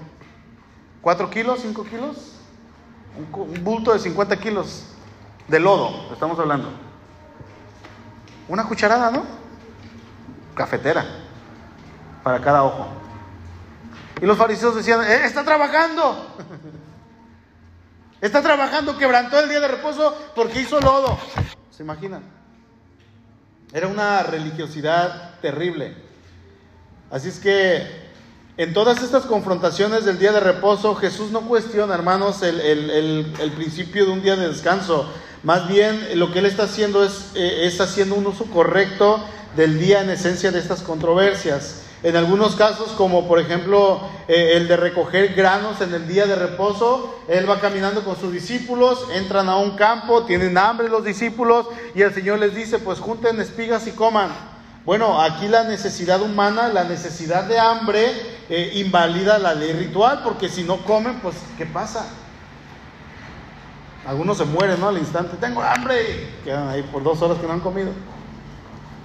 [1.01, 1.59] ¿Cuatro kilos?
[1.61, 2.37] ¿Cinco kilos?
[3.17, 4.85] Un, bulto de 50 kilos
[5.49, 6.69] de lodo, estamos hablando.
[8.47, 9.23] Una cucharada, ¿no?
[10.55, 11.03] Cafetera,
[12.23, 12.87] para cada ojo.
[14.21, 16.37] Y los fariseos decían, eh, está trabajando.
[18.21, 21.17] Está trabajando, quebrantó el día de reposo porque hizo lodo.
[21.71, 22.40] ¿Se imaginan?
[23.73, 25.93] Era una religiosidad terrible.
[27.09, 28.01] Así es que
[28.57, 34.11] en todas estas confrontaciones del día de reposo, Jesús no cuestiona, hermanos, el, principio de
[34.11, 35.09] un día de descanso.
[35.43, 39.23] Más bien lo que Él está haciendo es, eh, es haciendo un uso correcto
[39.55, 41.81] del día en esencia de estas controversias.
[42.03, 46.35] En algunos casos, como por ejemplo eh, el de recoger granos en el día de
[46.35, 51.67] reposo, Él va caminando con sus discípulos, entran a un campo, tienen hambre los discípulos
[51.93, 54.31] y el Señor les dice, pues junten espigas y coman.
[54.83, 58.03] Bueno, aquí la necesidad humana, la necesidad de hambre,
[58.49, 62.07] eh, invalida la ley ritual, porque si no comen, pues, ¿qué pasa?
[64.07, 64.87] Algunos se mueren, ¿no?
[64.87, 67.91] Al instante, tengo hambre, quedan ahí por dos horas que no han comido.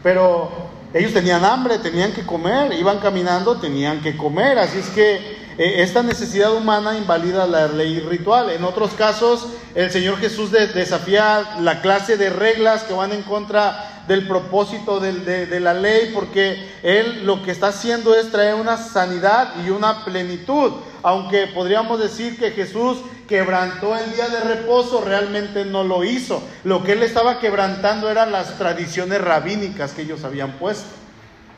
[0.02, 5.16] Pero ellos tenían hambre, tenían que comer, iban caminando, tenían que comer, así es que
[5.58, 8.50] eh, esta necesidad humana invalida la ley ritual.
[8.50, 13.95] En otros casos, el Señor Jesús desafía la clase de reglas que van en contra
[14.06, 19.54] del propósito de, la ley, porque Él lo que está haciendo es traer una sanidad
[19.64, 20.72] y una plenitud.
[21.02, 26.42] Aunque podríamos decir que Jesús quebrantó el día de reposo, realmente no lo hizo.
[26.64, 31.05] Lo que Él estaba quebrantando eran las tradiciones rabínicas que ellos habían puesto.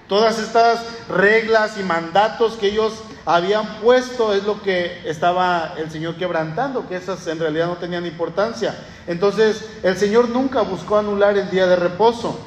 [0.09, 2.95] Todas estas reglas y mandatos que ellos
[3.27, 8.07] habían puesto es lo que estaba el Señor quebrantando, que esas en realidad no tenían
[8.07, 8.75] importancia.
[9.07, 12.41] Entonces, el Señor nunca buscó anular el día de reposo.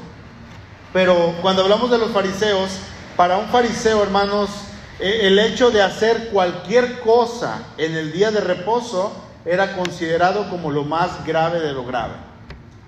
[0.92, 2.72] Pero cuando hablamos de los fariseos,
[3.16, 4.50] para un fariseo, hermanos,
[5.00, 9.14] e, el hecho de hacer cualquier cosa en el día de reposo
[9.46, 12.31] era considerado como lo más grave de lo grave.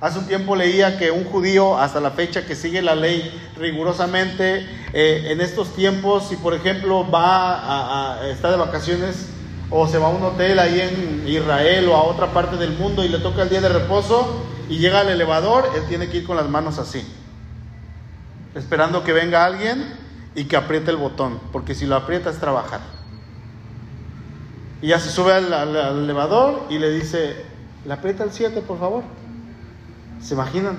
[0.04, 4.68] Hace un tiempo leía que un judío, hasta la fecha que sigue la ley rigurosamente,
[4.92, 9.30] eh, en estos tiempos, si por ejemplo va a, está de vacaciones
[9.70, 13.06] o se va a un hotel ahí en Israel o a otra parte del mundo
[13.06, 16.26] y le toca el día de reposo y llega al elevador, él tiene que ir
[16.26, 17.02] con las manos así,
[18.56, 19.86] esperando que venga alguien
[20.36, 22.82] y que apriete el botón, porque si lo aprieta es trabajar.
[24.82, 27.46] Y ya se sube al, al elevador y le dice,
[27.86, 29.22] le aprieta el 7 por favor.
[30.21, 30.78] ¿Se imaginan?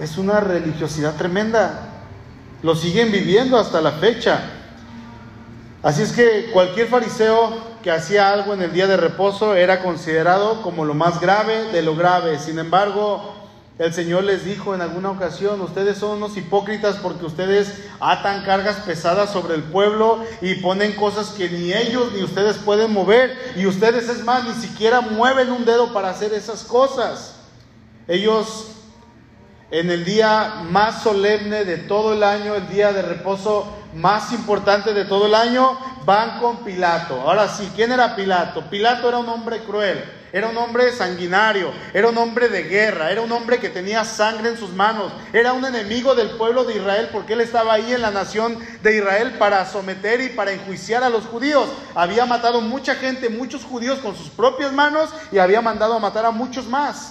[0.00, 1.88] Es una religiosidad tremenda.
[2.62, 4.42] Lo siguen viviendo hasta la fecha.
[5.82, 10.62] Así es que cualquier fariseo que hacía algo en el día de reposo era considerado
[10.62, 12.38] como lo más grave de lo grave.
[12.38, 13.37] Sin embargo,
[13.78, 18.76] el Señor les dijo en alguna ocasión, ustedes son unos hipócritas porque ustedes atan cargas
[18.80, 23.36] pesadas sobre el pueblo y ponen cosas que ni ellos ni ustedes pueden mover.
[23.56, 27.36] Y ustedes es más, ni siquiera mueven un dedo para hacer esas cosas.
[28.08, 28.72] Ellos
[29.70, 34.92] en el día más solemne de todo el año, el día de reposo más importante
[34.92, 37.20] de todo el año, van con Pilato.
[37.20, 38.68] Ahora sí, ¿quién era Pilato?
[38.70, 43.20] Pilato era un hombre cruel, era un hombre sanguinario, era un hombre de guerra, era
[43.20, 47.08] un hombre que tenía sangre en sus manos, era un enemigo del pueblo de Israel
[47.12, 51.10] porque él estaba ahí en la nación de Israel para someter y para enjuiciar a
[51.10, 51.68] los judíos.
[51.94, 56.26] Había matado mucha gente, muchos judíos con sus propias manos y había mandado a matar
[56.26, 57.10] a muchos más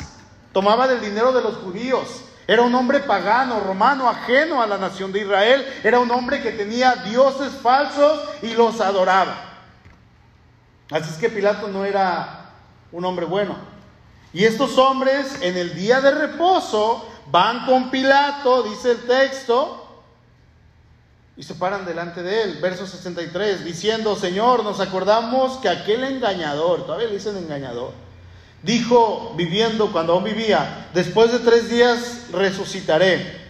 [0.57, 2.23] tomaba del dinero de los judíos.
[2.47, 5.63] Era un hombre pagano, romano, ajeno a la nación de Israel.
[5.83, 9.35] Era un hombre que tenía dioses falsos y los adoraba.
[10.89, 12.46] Así es que Pilato no era
[12.91, 13.55] un hombre bueno.
[14.33, 19.83] Y estos hombres en el día de reposo van con Pilato, dice el texto,
[21.35, 26.85] y se paran delante de él, verso 63, diciendo, Señor, nos acordamos que aquel engañador,
[26.85, 27.93] todavía le dicen engañador,
[28.63, 33.47] Dijo, viviendo cuando aún vivía, después de tres días resucitaré.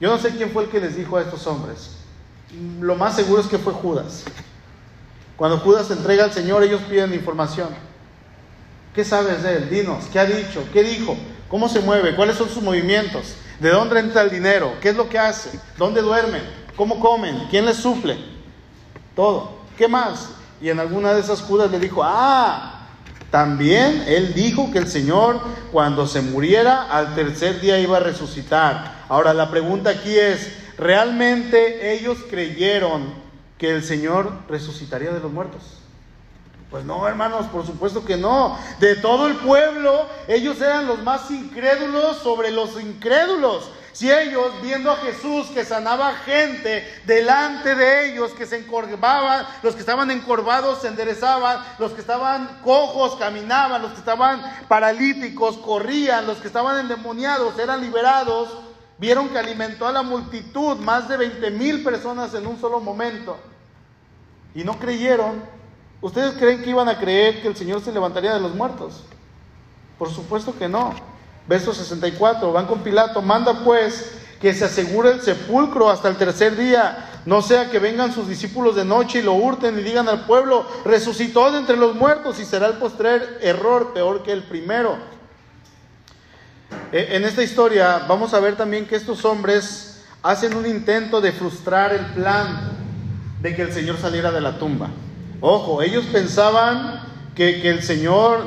[0.00, 1.98] Yo no sé quién fue el que les dijo a estos hombres.
[2.80, 4.24] Lo más seguro es que fue Judas.
[5.36, 7.68] Cuando Judas entrega al Señor, ellos piden información.
[8.96, 9.68] ¿Qué sabes de él?
[9.68, 10.66] Dinos, ¿qué ha dicho?
[10.72, 11.18] ¿Qué dijo?
[11.50, 12.16] ¿Cómo se mueve?
[12.16, 13.34] ¿Cuáles son sus movimientos?
[13.60, 14.72] ¿De dónde entra el dinero?
[14.80, 15.60] ¿Qué es lo que hace?
[15.76, 16.40] ¿Dónde duermen?
[16.76, 17.46] ¿Cómo comen?
[17.50, 18.16] ¿Quién les suple?
[19.14, 19.58] Todo.
[19.76, 20.30] ¿Qué más?
[20.62, 22.86] Y en alguna de esas Judas le dijo, ah,
[23.30, 29.04] también él dijo que el Señor cuando se muriera al tercer día iba a resucitar.
[29.10, 33.12] Ahora la pregunta aquí es, ¿realmente ellos creyeron
[33.58, 35.75] que el Señor resucitaría de los muertos?
[36.76, 38.58] Pues no, hermanos, por supuesto que no.
[38.80, 43.70] De todo el pueblo, ellos eran los más incrédulos sobre los incrédulos.
[43.92, 49.72] Si ellos, viendo a Jesús que sanaba gente delante de ellos, que se encorvaban, los
[49.72, 56.26] que estaban encorvados se enderezaban, los que estaban cojos caminaban, los que estaban paralíticos corrían,
[56.26, 58.50] los que estaban endemoniados eran liberados,
[58.98, 63.38] vieron que alimentó a la multitud, más de 20 mil personas en un solo momento,
[64.54, 65.55] y no creyeron.
[66.00, 69.02] ¿Ustedes creen que iban a creer que el Señor se levantaría de los muertos?
[69.98, 70.94] Por supuesto que no.
[71.48, 76.56] Verso 64, van con Pilato, manda pues que se asegure el sepulcro hasta el tercer
[76.56, 80.26] día, no sea que vengan sus discípulos de noche y lo hurten y digan al
[80.26, 84.98] pueblo, resucitó de entre los muertos y será el postrer error peor que el primero.
[86.92, 91.32] E, en esta historia vamos a ver también que estos hombres hacen un intento de
[91.32, 92.72] frustrar el plan
[93.40, 94.90] de que el Señor saliera de la tumba.
[95.40, 97.02] Ojo, ellos pensaban
[97.34, 98.44] que, que el Señor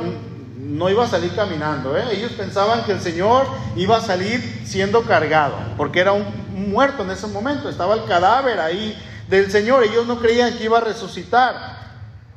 [0.57, 1.97] no iba a salir caminando.
[1.97, 2.03] ¿eh?
[2.11, 6.25] Ellos pensaban que el Señor iba a salir siendo cargado, porque era un,
[6.59, 8.97] muerto en ese momento, estaba el cadáver ahí
[9.27, 9.83] del Señor.
[9.83, 11.79] Ellos no creían que iba a resucitar.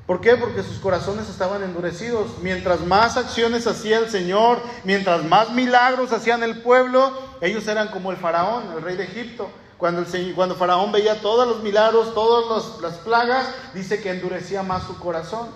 [0.06, 0.36] ¿Por qué?
[0.36, 2.38] Porque sus corazones estaban endurecidos.
[2.42, 8.10] Mientras más acciones hacía el Señor, mientras más milagros hacían el pueblo, ellos eran como
[8.10, 9.50] el faraón, el rey de Egipto.
[9.82, 14.84] Cuando, el, cuando Faraón veía todos los milagros, todas las plagas, dice que endurecía más
[14.84, 15.48] su corazón.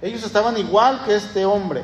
[0.00, 1.82] Ellos estaban igual que este hombre.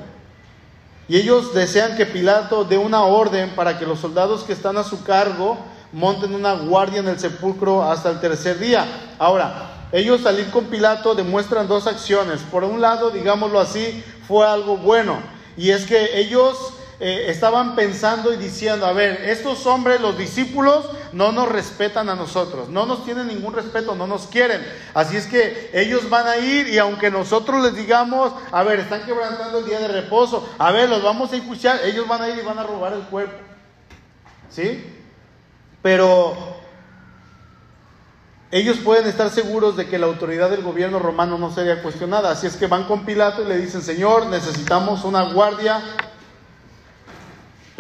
[1.09, 4.85] Y ellos desean que Pilato dé una orden para que los soldados que están a
[4.85, 5.59] su cargo
[5.90, 8.87] monten una guardia en el sepulcro hasta el tercer día.
[9.18, 12.40] Ahora, ellos salir con Pilato demuestran dos acciones.
[12.53, 15.18] Por un lado, digámoslo así, fue algo bueno.
[15.57, 16.57] Y es que ellos
[17.02, 22.14] eh, estaban pensando y diciendo, a ver, estos hombres, los discípulos, no nos respetan a
[22.14, 24.62] nosotros, no nos tienen ningún respeto, no nos quieren.
[24.92, 29.06] Así es que ellos van a ir y aunque nosotros les digamos, a ver, están
[29.06, 32.38] quebrantando el día de reposo, a ver, los vamos a escuchar, ellos van a ir
[32.38, 33.38] y van a robar el cuerpo.
[34.50, 34.84] ¿Sí?
[35.80, 36.36] Pero
[38.50, 42.32] ellos pueden estar seguros de que la autoridad del gobierno romano no sería cuestionada.
[42.32, 45.80] Así es que van con Pilato y le dicen, Señor, necesitamos una guardia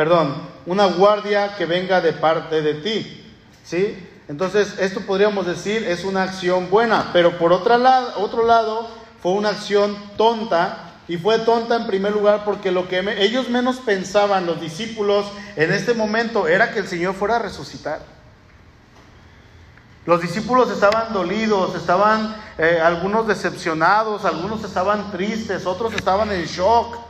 [0.00, 0.34] perdón,
[0.64, 3.22] una guardia que venga de parte de ti.
[3.62, 4.02] ¿Sí?
[4.28, 8.88] Entonces, esto podríamos decir es una acción buena, pero por otro lado, otro lado
[9.22, 13.76] fue una acción tonta y fue tonta en primer lugar porque lo que ellos menos
[13.76, 18.00] pensaban, los discípulos, en este momento era que el Señor fuera a resucitar.
[20.06, 27.09] Los discípulos estaban dolidos, estaban eh, algunos decepcionados, algunos estaban tristes, otros estaban en shock.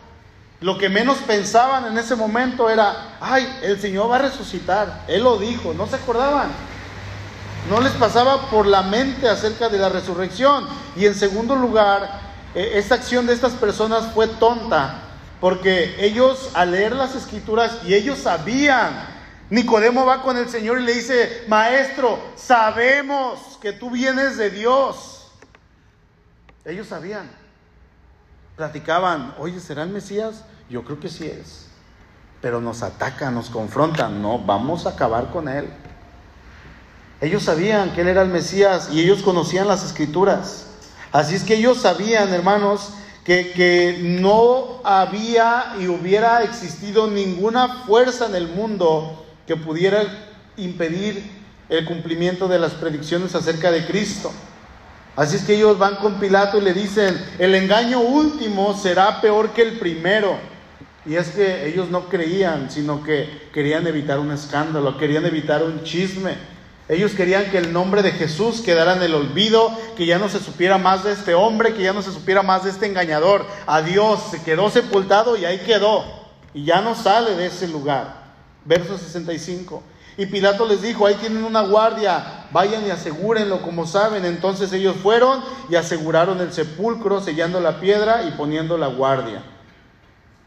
[0.61, 5.05] Lo que menos pensaban en ese momento era, ay, el Señor va a resucitar.
[5.09, 6.51] Él lo dijo, no se acordaban.
[7.71, 10.67] No les pasaba por la mente acerca de la resurrección.
[10.97, 12.21] Y en segundo lugar,
[12.55, 15.01] e, esta acción de estas personas fue tonta,
[15.41, 18.93] porque ellos al leer las escrituras y ellos sabían,
[19.49, 25.27] Nicodemo va con el Señor y le dice, maestro, sabemos que tú vienes de Dios.
[26.67, 27.40] Ellos sabían
[28.61, 30.45] platicaban, oye, ¿será el Mesías?
[30.69, 31.69] Yo creo que sí es.
[32.43, 35.67] Pero nos atacan, nos confrontan, no, vamos a acabar con él.
[37.23, 40.67] Ellos sabían que él era el Mesías y ellos conocían las escrituras.
[41.11, 42.91] Así es que ellos sabían, hermanos,
[43.25, 50.03] que, que no había y hubiera existido ninguna fuerza en el mundo que pudiera
[50.59, 51.25] impedir
[51.71, 54.31] el cumplimiento de las predicciones acerca de Cristo.
[55.21, 59.51] Así es que ellos van con Pilato y le dicen, el engaño último será peor
[59.51, 60.39] que el primero.
[61.05, 65.83] Y es que ellos no creían, sino que querían evitar un escándalo, querían evitar un
[65.85, 66.37] chisme.
[66.89, 70.41] Ellos querían que el nombre de Jesús quedara en el olvido, que ya no se
[70.41, 73.45] supiera más de este hombre, que ya no se supiera más de este engañador.
[73.67, 76.03] Adiós, se quedó sepultado y ahí quedó.
[76.55, 78.33] Y ya no sale de ese lugar.
[78.65, 79.83] Verso 65.
[80.21, 84.27] Y Pilato les dijo, ahí tienen una guardia, vayan y asegúrenlo como saben.
[84.27, 85.41] Entonces ellos fueron
[85.71, 89.43] y aseguraron el sepulcro, sellando la piedra y poniendo la guardia.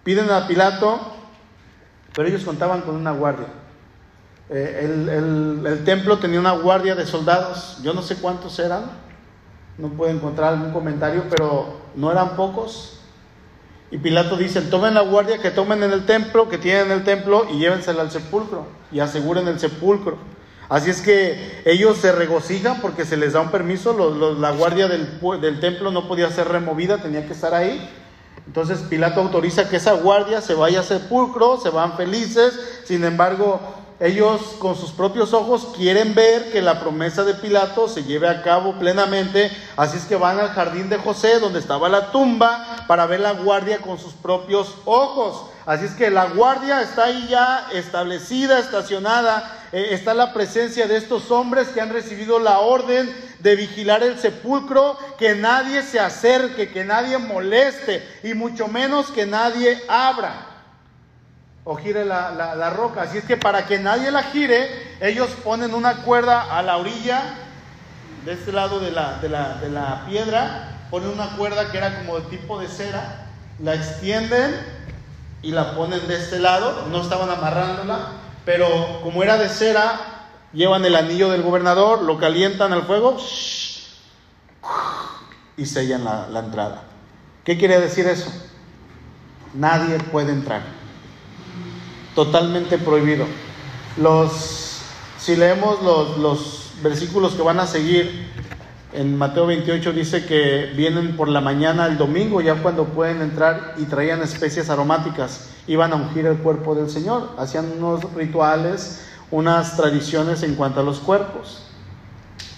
[0.04, 1.00] Piden a Pilato,
[2.14, 3.48] pero ellos contaban con una guardia.
[4.52, 8.84] Eh, el, el templo tenía una guardia de soldados, yo no sé cuántos eran,
[9.80, 12.93] no puedo encontrar algún comentario, pero no eran pocos.
[13.94, 17.04] Y Pilato dice, tomen la guardia que tomen en el templo, que tienen en el
[17.04, 20.18] templo, y llévensela al sepulcro, y aseguren el sepulcro.
[20.68, 23.94] Así es que ellos se regocijan porque se les da un permiso,
[24.40, 27.88] la guardia del, del templo no podía ser removida, tenía que estar ahí.
[28.48, 33.62] Entonces Pilato autoriza que esa guardia se vaya al sepulcro, se van felices, sin embargo
[34.00, 38.42] ellos con sus propios ojos quieren ver que la promesa de Pilato se lleve a
[38.42, 43.06] cabo plenamente, así es que van al jardín de José, donde estaba la tumba, para
[43.06, 45.48] ver la guardia con sus propios ojos.
[45.66, 50.98] Así es que la guardia está ahí ya establecida, estacionada, eh, está la presencia de
[50.98, 56.72] estos hombres que han recibido la orden de vigilar el sepulcro, que nadie se acerque,
[56.72, 60.53] que nadie moleste y mucho menos que nadie abra
[61.64, 63.04] o gire la, roca.
[63.04, 67.36] Así es que para que nadie la gire, ellos ponen una cuerda a la orilla,
[68.26, 72.00] de este lado de la, de la, de la piedra, ponen una cuerda que era
[72.00, 73.28] como de tipo de cera,
[73.60, 74.56] la extienden
[75.42, 78.08] y la ponen de este lado, no estaban amarrándola,
[78.46, 80.00] pero como era de cera,
[80.54, 83.18] llevan el anillo del gobernador, lo calientan al fuego
[85.58, 86.84] y sellan la, la entrada.
[87.44, 88.32] ¿Qué quiere decir eso?
[89.54, 90.83] Nadie puede entrar
[92.16, 93.26] totalmente prohibido.
[93.98, 94.82] Los,
[95.20, 98.28] si leemos los, los versículos que van a seguir,
[98.94, 103.74] en Mateo 28 dice que vienen por la mañana el domingo, ya cuando pueden entrar
[103.78, 109.76] y traían especies aromáticas, iban a ungir el cuerpo del Señor, hacían unos rituales, unas
[109.76, 111.64] tradiciones en cuanto a los cuerpos.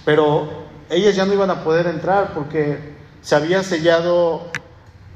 [0.03, 0.49] Pero
[0.89, 4.51] ellas ya no iban a poder entrar porque se había sellado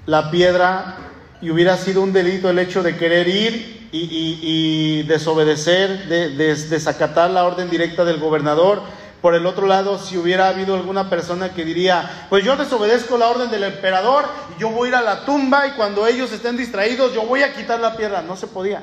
[0.05, 0.97] la piedra
[1.41, 7.45] y hubiera sido un delito el hecho de querer ir y, desobedecer, de, desacatar la
[7.45, 8.81] orden directa del gobernador.
[9.21, 13.27] Por el otro lado, si hubiera habido alguna persona que diría, pues yo desobedezco la
[13.27, 14.25] orden del emperador
[14.55, 17.43] y yo voy a ir a la tumba y cuando ellos estén distraídos yo voy
[17.43, 18.21] a quitar la piedra.
[18.21, 18.81] No se podía.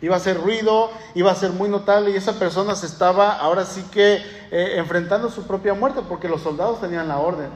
[0.00, 3.64] Iba a ser ruido, iba a ser muy notable y esa persona se estaba ahora
[3.64, 4.16] sí que
[4.50, 7.50] eh, enfrentando su propia muerte porque los soldados tenían la orden.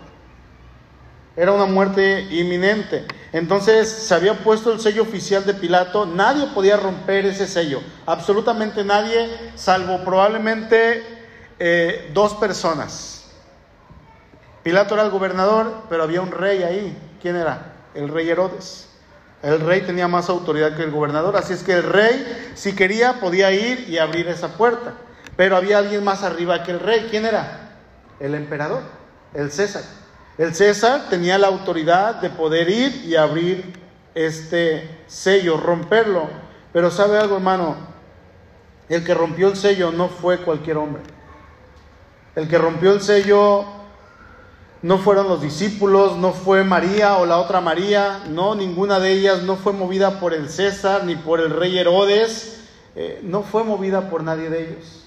[1.37, 3.05] Era una muerte inminente.
[3.37, 6.07] Entonces se había puesto el sello oficial de Pilato.
[6.07, 7.82] Nadie podía romper ese sello.
[8.07, 11.03] Absolutamente nadie, salvo probablemente
[11.59, 13.26] eh, dos personas.
[14.62, 16.97] Pilato era el gobernador, pero había un rey ahí.
[17.20, 17.74] ¿Quién era?
[17.95, 18.89] El rey Herodes.
[19.43, 21.37] El rey tenía más autoridad que el gobernador.
[21.37, 24.95] Así es que el rey, si quería, podía ir y abrir esa puerta.
[25.37, 27.09] Pero había alguien más arriba que el rey.
[27.11, 27.76] ¿Quién era?
[28.18, 28.80] El emperador,
[29.34, 29.82] el César.
[30.39, 33.72] El César tenía la autoridad de poder ir y abrir
[34.14, 36.28] este sello, romperlo.
[36.72, 37.76] Pero sabe algo, hermano,
[38.89, 41.03] el que rompió el sello no fue cualquier hombre.
[42.34, 43.64] El que rompió el sello
[44.82, 49.43] no fueron los discípulos, no fue María o la otra María, no, ninguna de ellas
[49.43, 52.61] no fue movida por el César ni por el rey Herodes,
[52.95, 55.05] eh, no fue movida por nadie de ellos.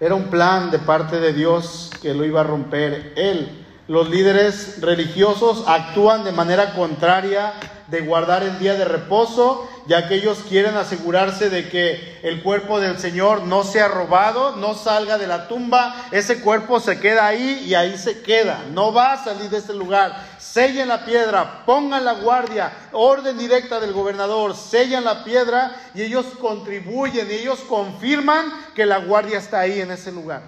[0.00, 3.66] Era un plan de parte de Dios que lo iba a romper Él.
[3.88, 7.54] Los líderes religiosos actúan de manera contraria
[7.86, 12.80] de guardar el día de reposo, ya que ellos quieren asegurarse de que el cuerpo
[12.80, 17.64] del Señor no sea robado, no salga de la tumba, ese cuerpo se queda ahí
[17.66, 20.22] y ahí se queda, no va a salir de este lugar.
[20.36, 26.26] Sellen la piedra, pongan la guardia, orden directa del gobernador, sellan la piedra y ellos
[26.38, 30.42] contribuyen y ellos confirman que la guardia está ahí en ese lugar.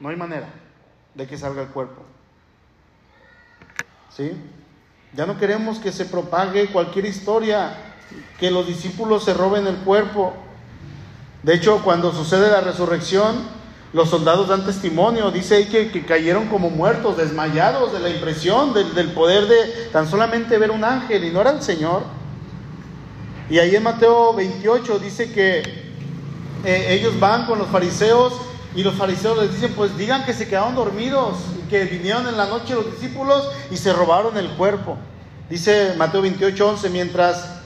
[0.00, 0.48] No hay manera
[1.14, 2.15] de que salga el cuerpo.
[4.16, 4.32] ¿Sí?
[5.14, 7.76] Ya no queremos que se propague cualquier historia,
[8.40, 10.32] que los discípulos se roben el cuerpo.
[11.42, 13.36] De hecho, cuando sucede la resurrección,
[13.92, 19.12] los soldados dan testimonio, dice ahí que, cayeron como muertos, desmayados de la impresión, del,
[19.12, 22.02] poder de tan solamente ver un ángel y no era el Señor.
[23.50, 25.58] Y ahí en Mateo 28 dice que
[26.64, 28.32] eh, ellos van con los fariseos
[28.74, 31.36] y los fariseos les dicen, pues digan que se quedaron dormidos
[31.68, 34.96] que vinieron en la noche los discípulos y se robaron el cuerpo.
[35.48, 37.56] Dice Mateo 28, 11, mientras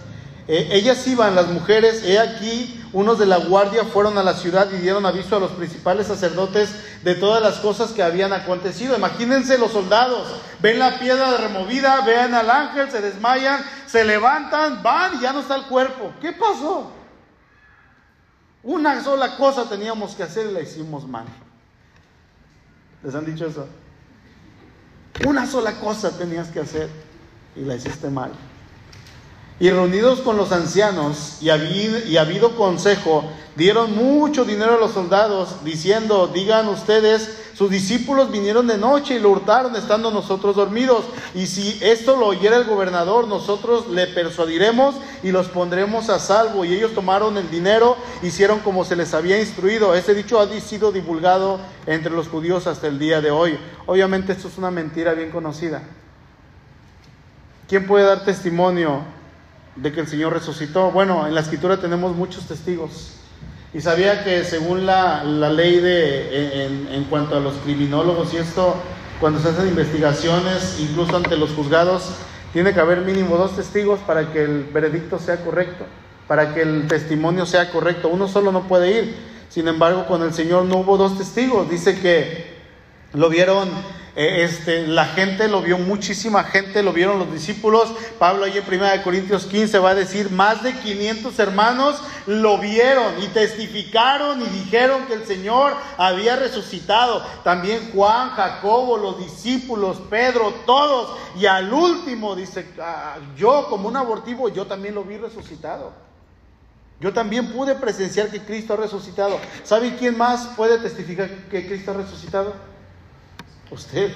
[0.48, 4.68] eh, ellas iban, las mujeres, he aquí, unos de la guardia fueron a la ciudad
[4.72, 6.74] y dieron aviso a los principales sacerdotes
[7.04, 8.96] de todas las cosas que habían acontecido.
[8.96, 10.28] Imagínense los soldados,
[10.60, 15.40] ven la piedra removida, ven al ángel, se desmayan, se levantan, van y ya no
[15.40, 16.12] está el cuerpo.
[16.20, 16.90] ¿Qué pasó?
[18.62, 21.26] Una sola cosa teníamos que hacer y la hicimos mal.
[23.02, 23.66] ¿Les han dicho eso?
[25.26, 26.88] Una sola cosa tenías que hacer
[27.56, 28.32] y la hiciste mal.
[29.58, 33.24] Y reunidos con los ancianos y habido, y habido consejo,
[33.56, 39.18] dieron mucho dinero a los soldados, diciendo, digan ustedes Sus discípulos vinieron de noche y
[39.18, 41.04] lo hurtaron estando nosotros dormidos.
[41.34, 46.64] Y si esto lo oyera el gobernador, nosotros le persuadiremos y los pondremos a salvo.
[46.64, 49.94] Y ellos tomaron el dinero, hicieron como se les había instruido.
[49.94, 53.58] Este dicho ha sido divulgado entre los judíos hasta el día de hoy.
[53.84, 55.82] Obviamente esto es una mentira bien conocida.
[57.68, 59.02] ¿Quién puede dar testimonio
[59.76, 60.92] de que el Señor resucitó?
[60.92, 63.19] Bueno, en la escritura tenemos muchos testigos.
[63.72, 68.74] Y sabía que según la, ley de, en, cuanto a los criminólogos y esto,
[69.20, 72.10] cuando se hacen investigaciones, incluso ante los juzgados,
[72.52, 75.84] tiene que haber mínimo dos testigos para que el veredicto sea correcto,
[76.26, 78.08] para que el testimonio sea correcto.
[78.08, 79.16] Uno solo no puede ir.
[79.50, 81.70] Sin embargo, con el Señor no hubo dos testigos.
[81.70, 82.56] Dice que
[83.12, 83.68] lo vieron
[84.16, 87.92] este, la gente lo vio, muchísima gente lo vieron los discípulos.
[88.18, 93.22] Pablo ahí en 1 Corintios 15 va a decir, más de 500 hermanos lo vieron
[93.22, 97.24] y testificaron y dijeron que el Señor había resucitado.
[97.44, 101.16] También Juan, Jacobo, los discípulos, Pedro, todos.
[101.36, 105.92] Y al último dice, ah, yo como un abortivo, yo también lo vi resucitado.
[107.00, 109.38] Yo también pude presenciar que Cristo ha resucitado.
[109.64, 112.69] ¿Sabe quién más puede testificar que Cristo ha resucitado?
[113.70, 114.12] Usted.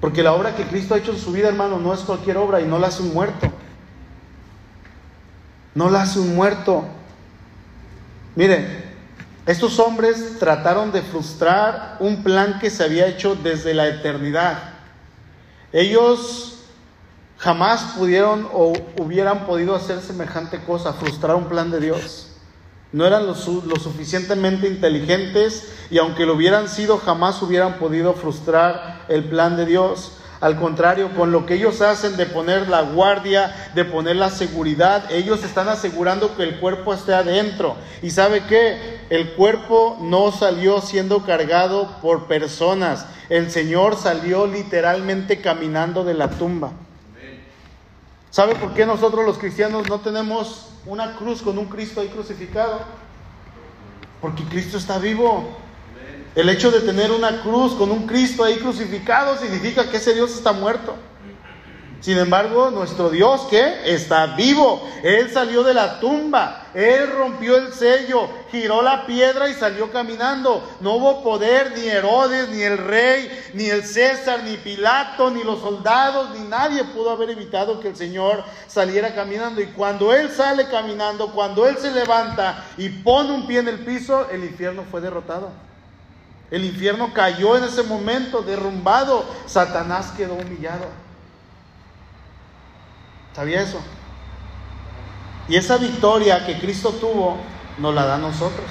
[0.00, 2.60] Porque la obra que Cristo ha hecho en su vida, hermano, no es cualquier obra
[2.60, 3.50] y no la hace un muerto.
[5.74, 6.84] No la hace un muerto.
[8.34, 8.84] Miren,
[9.46, 14.74] estos hombres trataron de frustrar un plan que se había hecho desde la eternidad.
[15.72, 16.60] Ellos
[17.38, 22.29] jamás pudieron o hubieran podido hacer semejante cosa, frustrar un plan de Dios
[22.92, 29.24] no eran lo, suficientemente inteligentes y aunque lo hubieran sido, jamás hubieran podido frustrar el
[29.24, 30.16] plan de Dios.
[30.40, 35.12] Al contrario, con lo que ellos hacen de poner la guardia, de poner la seguridad,
[35.12, 37.76] ellos están asegurando que el cuerpo esté adentro.
[38.02, 39.00] ¿Y sabe qué?
[39.10, 43.06] El cuerpo no salió siendo cargado por personas.
[43.28, 46.72] El Señor salió literalmente caminando de la tumba.
[48.30, 52.80] ¿Sabe por qué nosotros los cristianos no tenemos una cruz con un Cristo ahí crucificado?
[54.20, 55.56] Porque Cristo está vivo.
[56.34, 60.32] El hecho de tener una cruz con un Cristo ahí crucificado significa que ese Dios
[60.32, 60.94] está muerto.
[62.00, 67.74] Sin embargo, nuestro Dios que está vivo, Él salió de la tumba, Él rompió el
[67.74, 70.66] sello, giró la piedra y salió caminando.
[70.80, 75.60] No hubo poder, ni Herodes, ni el rey, ni el César, ni Pilato, ni los
[75.60, 79.60] soldados, ni nadie pudo haber evitado que el Señor saliera caminando.
[79.60, 83.80] Y cuando Él sale caminando, cuando Él se levanta y pone un pie en el
[83.80, 85.50] piso, el infierno fue derrotado.
[86.50, 89.22] El infierno cayó en ese momento, derrumbado.
[89.46, 90.86] Satanás quedó humillado.
[93.34, 93.80] ¿Sabía eso?
[95.48, 97.38] Y esa victoria que Cristo tuvo
[97.78, 98.66] nos la da a nosotros.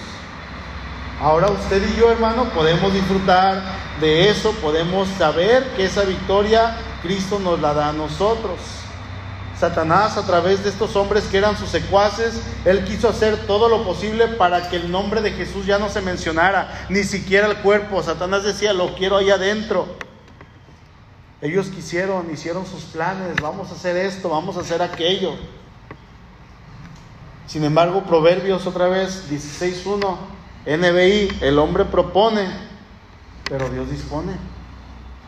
[1.21, 3.61] Ahora usted y yo, hermano, podemos disfrutar
[3.99, 8.57] de eso, podemos saber que esa victoria Cristo nos la da a nosotros.
[9.59, 13.83] Satanás, a través de estos hombres que eran sus secuaces, él quiso hacer todo lo
[13.83, 18.01] posible para que el nombre de Jesús ya no se mencionara, ni siquiera el cuerpo.
[18.01, 19.97] Satanás decía, lo quiero ahí adentro.
[21.41, 25.35] Ellos quisieron, hicieron sus planes, vamos a hacer esto, vamos a hacer aquello.
[27.47, 30.17] Sin embargo, Proverbios otra vez, 16.1,
[30.65, 32.47] NBI, el hombre propone,
[33.49, 34.33] pero Dios dispone.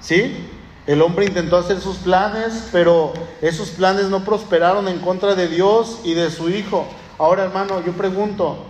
[0.02, 0.48] ¿Sí?
[0.86, 6.02] El hombre intentó hacer sus planes, pero esos planes no prosperaron en contra de Dios
[6.04, 6.88] y de su Hijo.
[7.18, 8.66] Ahora, hermano, yo pregunto,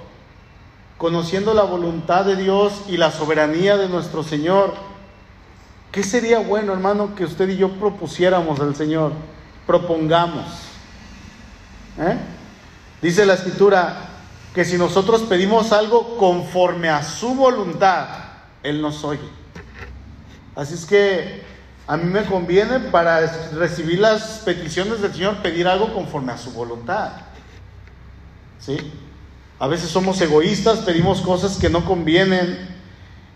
[0.98, 4.74] conociendo la voluntad de Dios y la soberanía de nuestro Señor,
[5.92, 9.12] ¿Qué sería bueno, hermano, que usted y yo propusiéramos al Señor?
[9.68, 10.46] Propongamos.
[12.00, 12.18] ¿Eh?
[13.02, 13.98] Dice la escritura
[14.56, 18.08] que si nosotros pedimos algo conforme a su voluntad,
[18.64, 19.28] Él nos oye.
[20.56, 21.44] Así es que
[21.88, 23.20] a mí me conviene para
[23.54, 27.12] recibir las peticiones del Señor pedir algo conforme a su voluntad.
[28.60, 28.78] ¿Sí?
[29.60, 32.80] A veces somos egoístas, pedimos cosas que no convienen.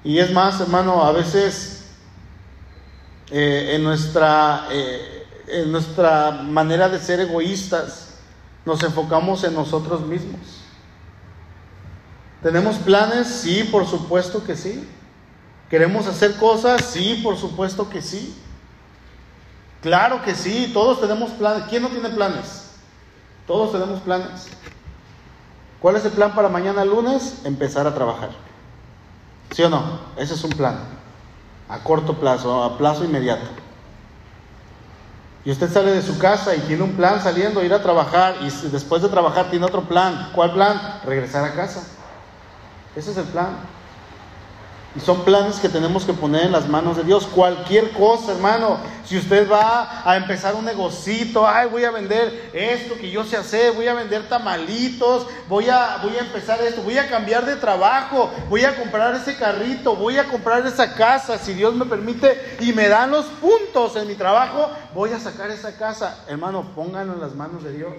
[0.05, 1.74] Y es más, hermano, a veces
[3.31, 8.17] eh, en, nuestra, eh, en nuestra manera de ser egoístas,
[8.65, 10.41] nos enfocamos en nosotros mismos.
[12.43, 13.27] ¿Tenemos planes?
[13.27, 14.87] Sí, por supuesto que sí.
[15.69, 16.85] ¿Queremos hacer cosas?
[16.85, 18.35] Sí, por supuesto que sí.
[19.81, 21.63] Claro que sí, todos tenemos planes.
[21.69, 22.71] ¿Quién no tiene planes?
[23.47, 24.47] Todos tenemos planes.
[25.79, 27.41] ¿Cuál es el plan para mañana lunes?
[27.43, 28.29] Empezar a trabajar.
[29.51, 29.99] ¿Sí o no?
[30.17, 31.04] Ese es un plan
[31.69, 33.45] a corto plazo, a plazo inmediato.
[35.43, 38.49] Y usted sale de su casa y tiene un plan saliendo, ir a trabajar y
[38.69, 40.31] después de trabajar tiene otro plan.
[40.33, 40.99] ¿Cuál plan?
[41.05, 41.83] Regresar a casa.
[42.95, 43.49] Ese es el plan.
[44.95, 47.27] Y son planes que tenemos que poner en las manos de Dios.
[47.27, 48.77] Cualquier cosa, hermano.
[49.03, 53.35] Si usted va a empezar un negocito, ay, voy a vender esto que yo sé
[53.35, 57.57] hacer, voy a vender tamalitos, voy a, voy a empezar esto, voy a cambiar de
[57.57, 62.57] trabajo, voy a comprar ese carrito, voy a comprar esa casa, si Dios me permite,
[62.61, 66.23] y me dan los puntos en mi trabajo, voy a sacar esa casa.
[66.27, 67.93] Hermano, pónganlo en las manos de Dios.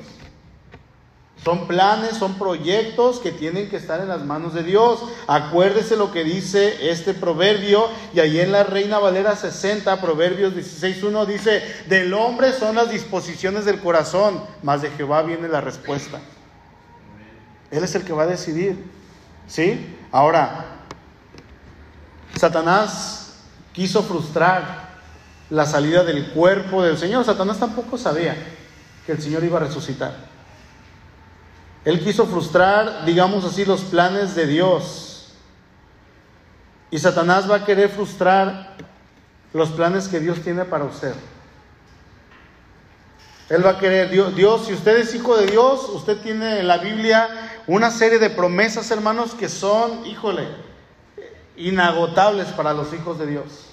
[1.46, 4.98] Son planes, son proyectos que tienen que estar en las manos de Dios.
[5.28, 11.24] Acuérdese lo que dice este proverbio y ahí en la Reina Valera 60, Proverbios 16.1
[11.24, 16.18] dice, del hombre son las disposiciones del corazón, mas de Jehová viene la respuesta.
[17.70, 18.84] Él es el que va a decidir.
[19.46, 19.96] ¿Sí?
[20.10, 20.80] Ahora,
[22.34, 23.34] Satanás
[23.72, 24.96] quiso frustrar
[25.50, 27.24] la salida del cuerpo del Señor.
[27.24, 28.34] Satanás tampoco sabía
[29.06, 30.34] que el Señor iba a resucitar.
[31.86, 35.28] Él quiso frustrar, digamos así, los planes de Dios.
[36.90, 38.76] Y Satanás va a querer frustrar
[39.52, 41.14] los planes que Dios tiene para usted.
[43.48, 46.78] Él va a querer, Dios, si usted es hijo de Dios, usted tiene en la
[46.78, 47.28] Biblia
[47.68, 50.48] una serie de promesas, hermanos, que son, híjole,
[51.56, 53.65] inagotables para los hijos de Dios.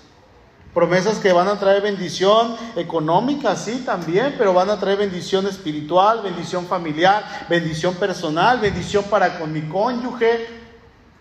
[0.74, 6.22] Promesas que van a traer bendición económica, sí, también, pero van a traer bendición espiritual,
[6.24, 10.48] bendición familiar, bendición personal, bendición para con mi cónyuge,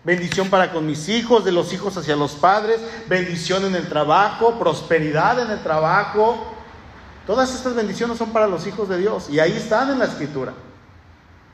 [0.04, 2.80] bendición para con mis hijos, de los hijos hacia los padres,
[3.10, 6.54] bendición en el trabajo, prosperidad en el trabajo.
[7.26, 10.54] Todas estas bendiciones son para los hijos de Dios y ahí están en la escritura.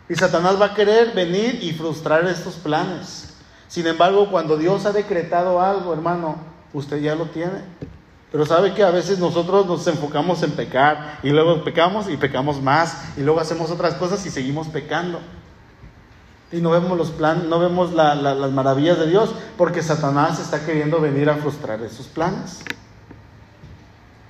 [0.09, 3.35] Y Satanás va a querer venir y frustrar estos planes.
[3.67, 6.37] Sin embargo, cuando Dios ha decretado algo, hermano,
[6.73, 7.63] usted ya lo tiene.
[8.31, 12.61] Pero sabe que a veces nosotros nos enfocamos en pecar y luego pecamos y pecamos
[12.61, 15.21] más y luego hacemos otras cosas y seguimos pecando.
[16.53, 21.01] Y no vemos los planes, no vemos las maravillas de Dios porque Satanás está queriendo
[21.01, 22.61] venir a frustrar esos planes.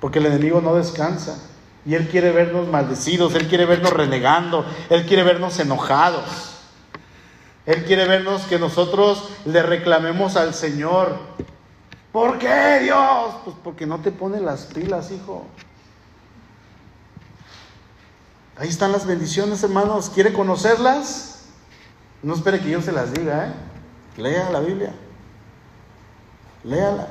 [0.00, 1.38] Porque el enemigo no descansa
[1.84, 6.54] y él quiere vernos maldecidos, él quiere vernos renegando, él quiere vernos enojados.
[7.66, 11.18] Él quiere vernos que nosotros le reclamemos al Señor
[12.18, 13.36] ¿Por qué Dios?
[13.44, 15.46] Pues porque no te pone las pilas, hijo.
[18.56, 20.10] Ahí están las bendiciones, hermanos.
[20.12, 21.44] ¿Quiere conocerlas?
[22.24, 23.52] No espere que yo se las diga, ¿eh?
[24.16, 24.92] Lea la Biblia.
[26.64, 27.06] Léala.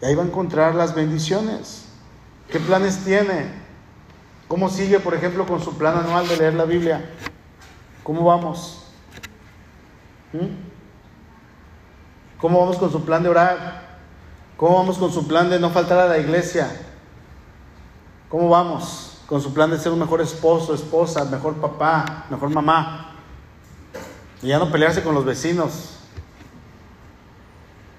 [0.00, 1.86] Y ahí va a encontrar las bendiciones.
[2.48, 3.50] ¿Qué planes tiene?
[4.46, 7.10] ¿Cómo sigue, por ejemplo, con su plan anual de leer la Biblia?
[8.04, 8.84] ¿Cómo vamos?
[10.32, 10.54] ¿Mm?
[12.38, 13.85] ¿Cómo vamos con su plan de orar?
[14.56, 16.70] ¿Cómo vamos con su plan de no faltar a la iglesia?
[18.30, 23.12] ¿Cómo vamos con su plan de ser un mejor esposo, esposa, mejor papá, mejor mamá?
[24.42, 25.98] Y ya no pelearse con los vecinos.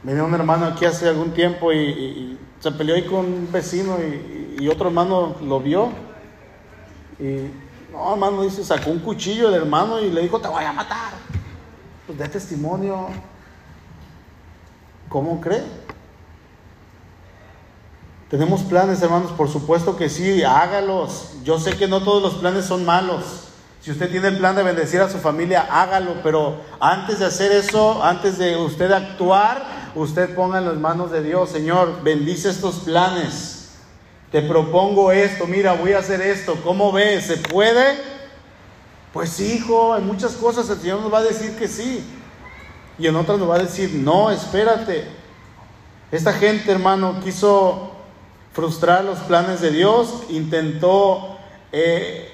[0.01, 4.67] Venía un hermano aquí hace algún tiempo y, se peleó ahí con un vecino y,
[4.67, 5.89] otro hermano lo vio.
[7.19, 7.51] Y
[7.91, 11.13] no, hermano, dice, sacó un cuchillo el hermano y le dijo, te voy a matar.
[12.07, 13.09] Pues de testimonio.
[15.07, 15.63] ¿Cómo cree?
[18.29, 21.29] Tenemos planes, hermanos, por supuesto que sí, hágalos.
[21.43, 23.47] Yo sé que no todos los planes son malos.
[23.81, 27.53] Si usted tiene el plan de bendecir a su familia, hágalo, pero antes de hacer
[27.53, 29.63] eso, antes de usted actuar,
[29.95, 33.69] usted ponga en las manos de Dios, Señor, bendice estos planes.
[34.29, 36.57] Te propongo esto, mira, voy a hacer esto.
[36.65, 37.27] ¿Cómo ves?
[37.27, 37.97] ¿Se puede?
[39.13, 42.03] Pues hijo, en muchas cosas el Señor nos va a decir que sí.
[42.99, 45.07] Y en otras nos va a decir, no, espérate.
[46.11, 47.96] Esta gente, hermano, quiso
[48.57, 51.37] frustrar los planes de Dios, intentó
[51.71, 52.31] eh,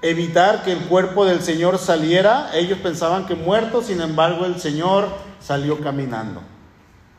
[0.00, 2.48] evitar que el cuerpo del Señor saliera.
[2.54, 6.40] Ellos pensaban que muerto, sin embargo el Señor salió caminando.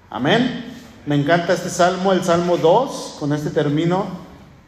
[0.09, 0.65] Amén.
[1.05, 4.07] Me encanta este salmo, el Salmo 2, con este término.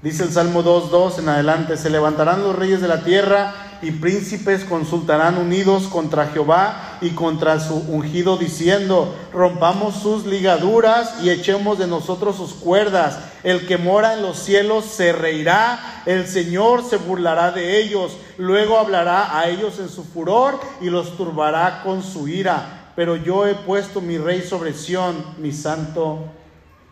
[0.03, 4.63] Dice el Salmo 2.2 en adelante, se levantarán los reyes de la tierra y príncipes
[4.63, 11.87] consultarán unidos contra Jehová y contra su ungido, diciendo, rompamos sus ligaduras y echemos de
[11.87, 13.19] nosotros sus cuerdas.
[13.43, 18.77] El que mora en los cielos se reirá, el Señor se burlará de ellos, luego
[18.77, 22.91] hablará a ellos en su furor y los turbará con su ira.
[22.95, 26.19] Pero yo he puesto mi rey sobre Sión, mi santo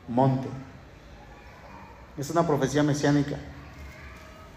[0.07, 0.47] monte.
[2.17, 3.37] Es una profecía mesiánica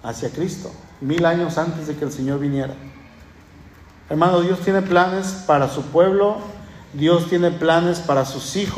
[0.03, 0.71] hacia Cristo
[1.01, 2.75] mil años antes de que el Señor viniera.
[4.09, 6.39] Hermano, Dios tiene planes para su pueblo,
[6.93, 8.75] Dios tiene planes para sus hijos.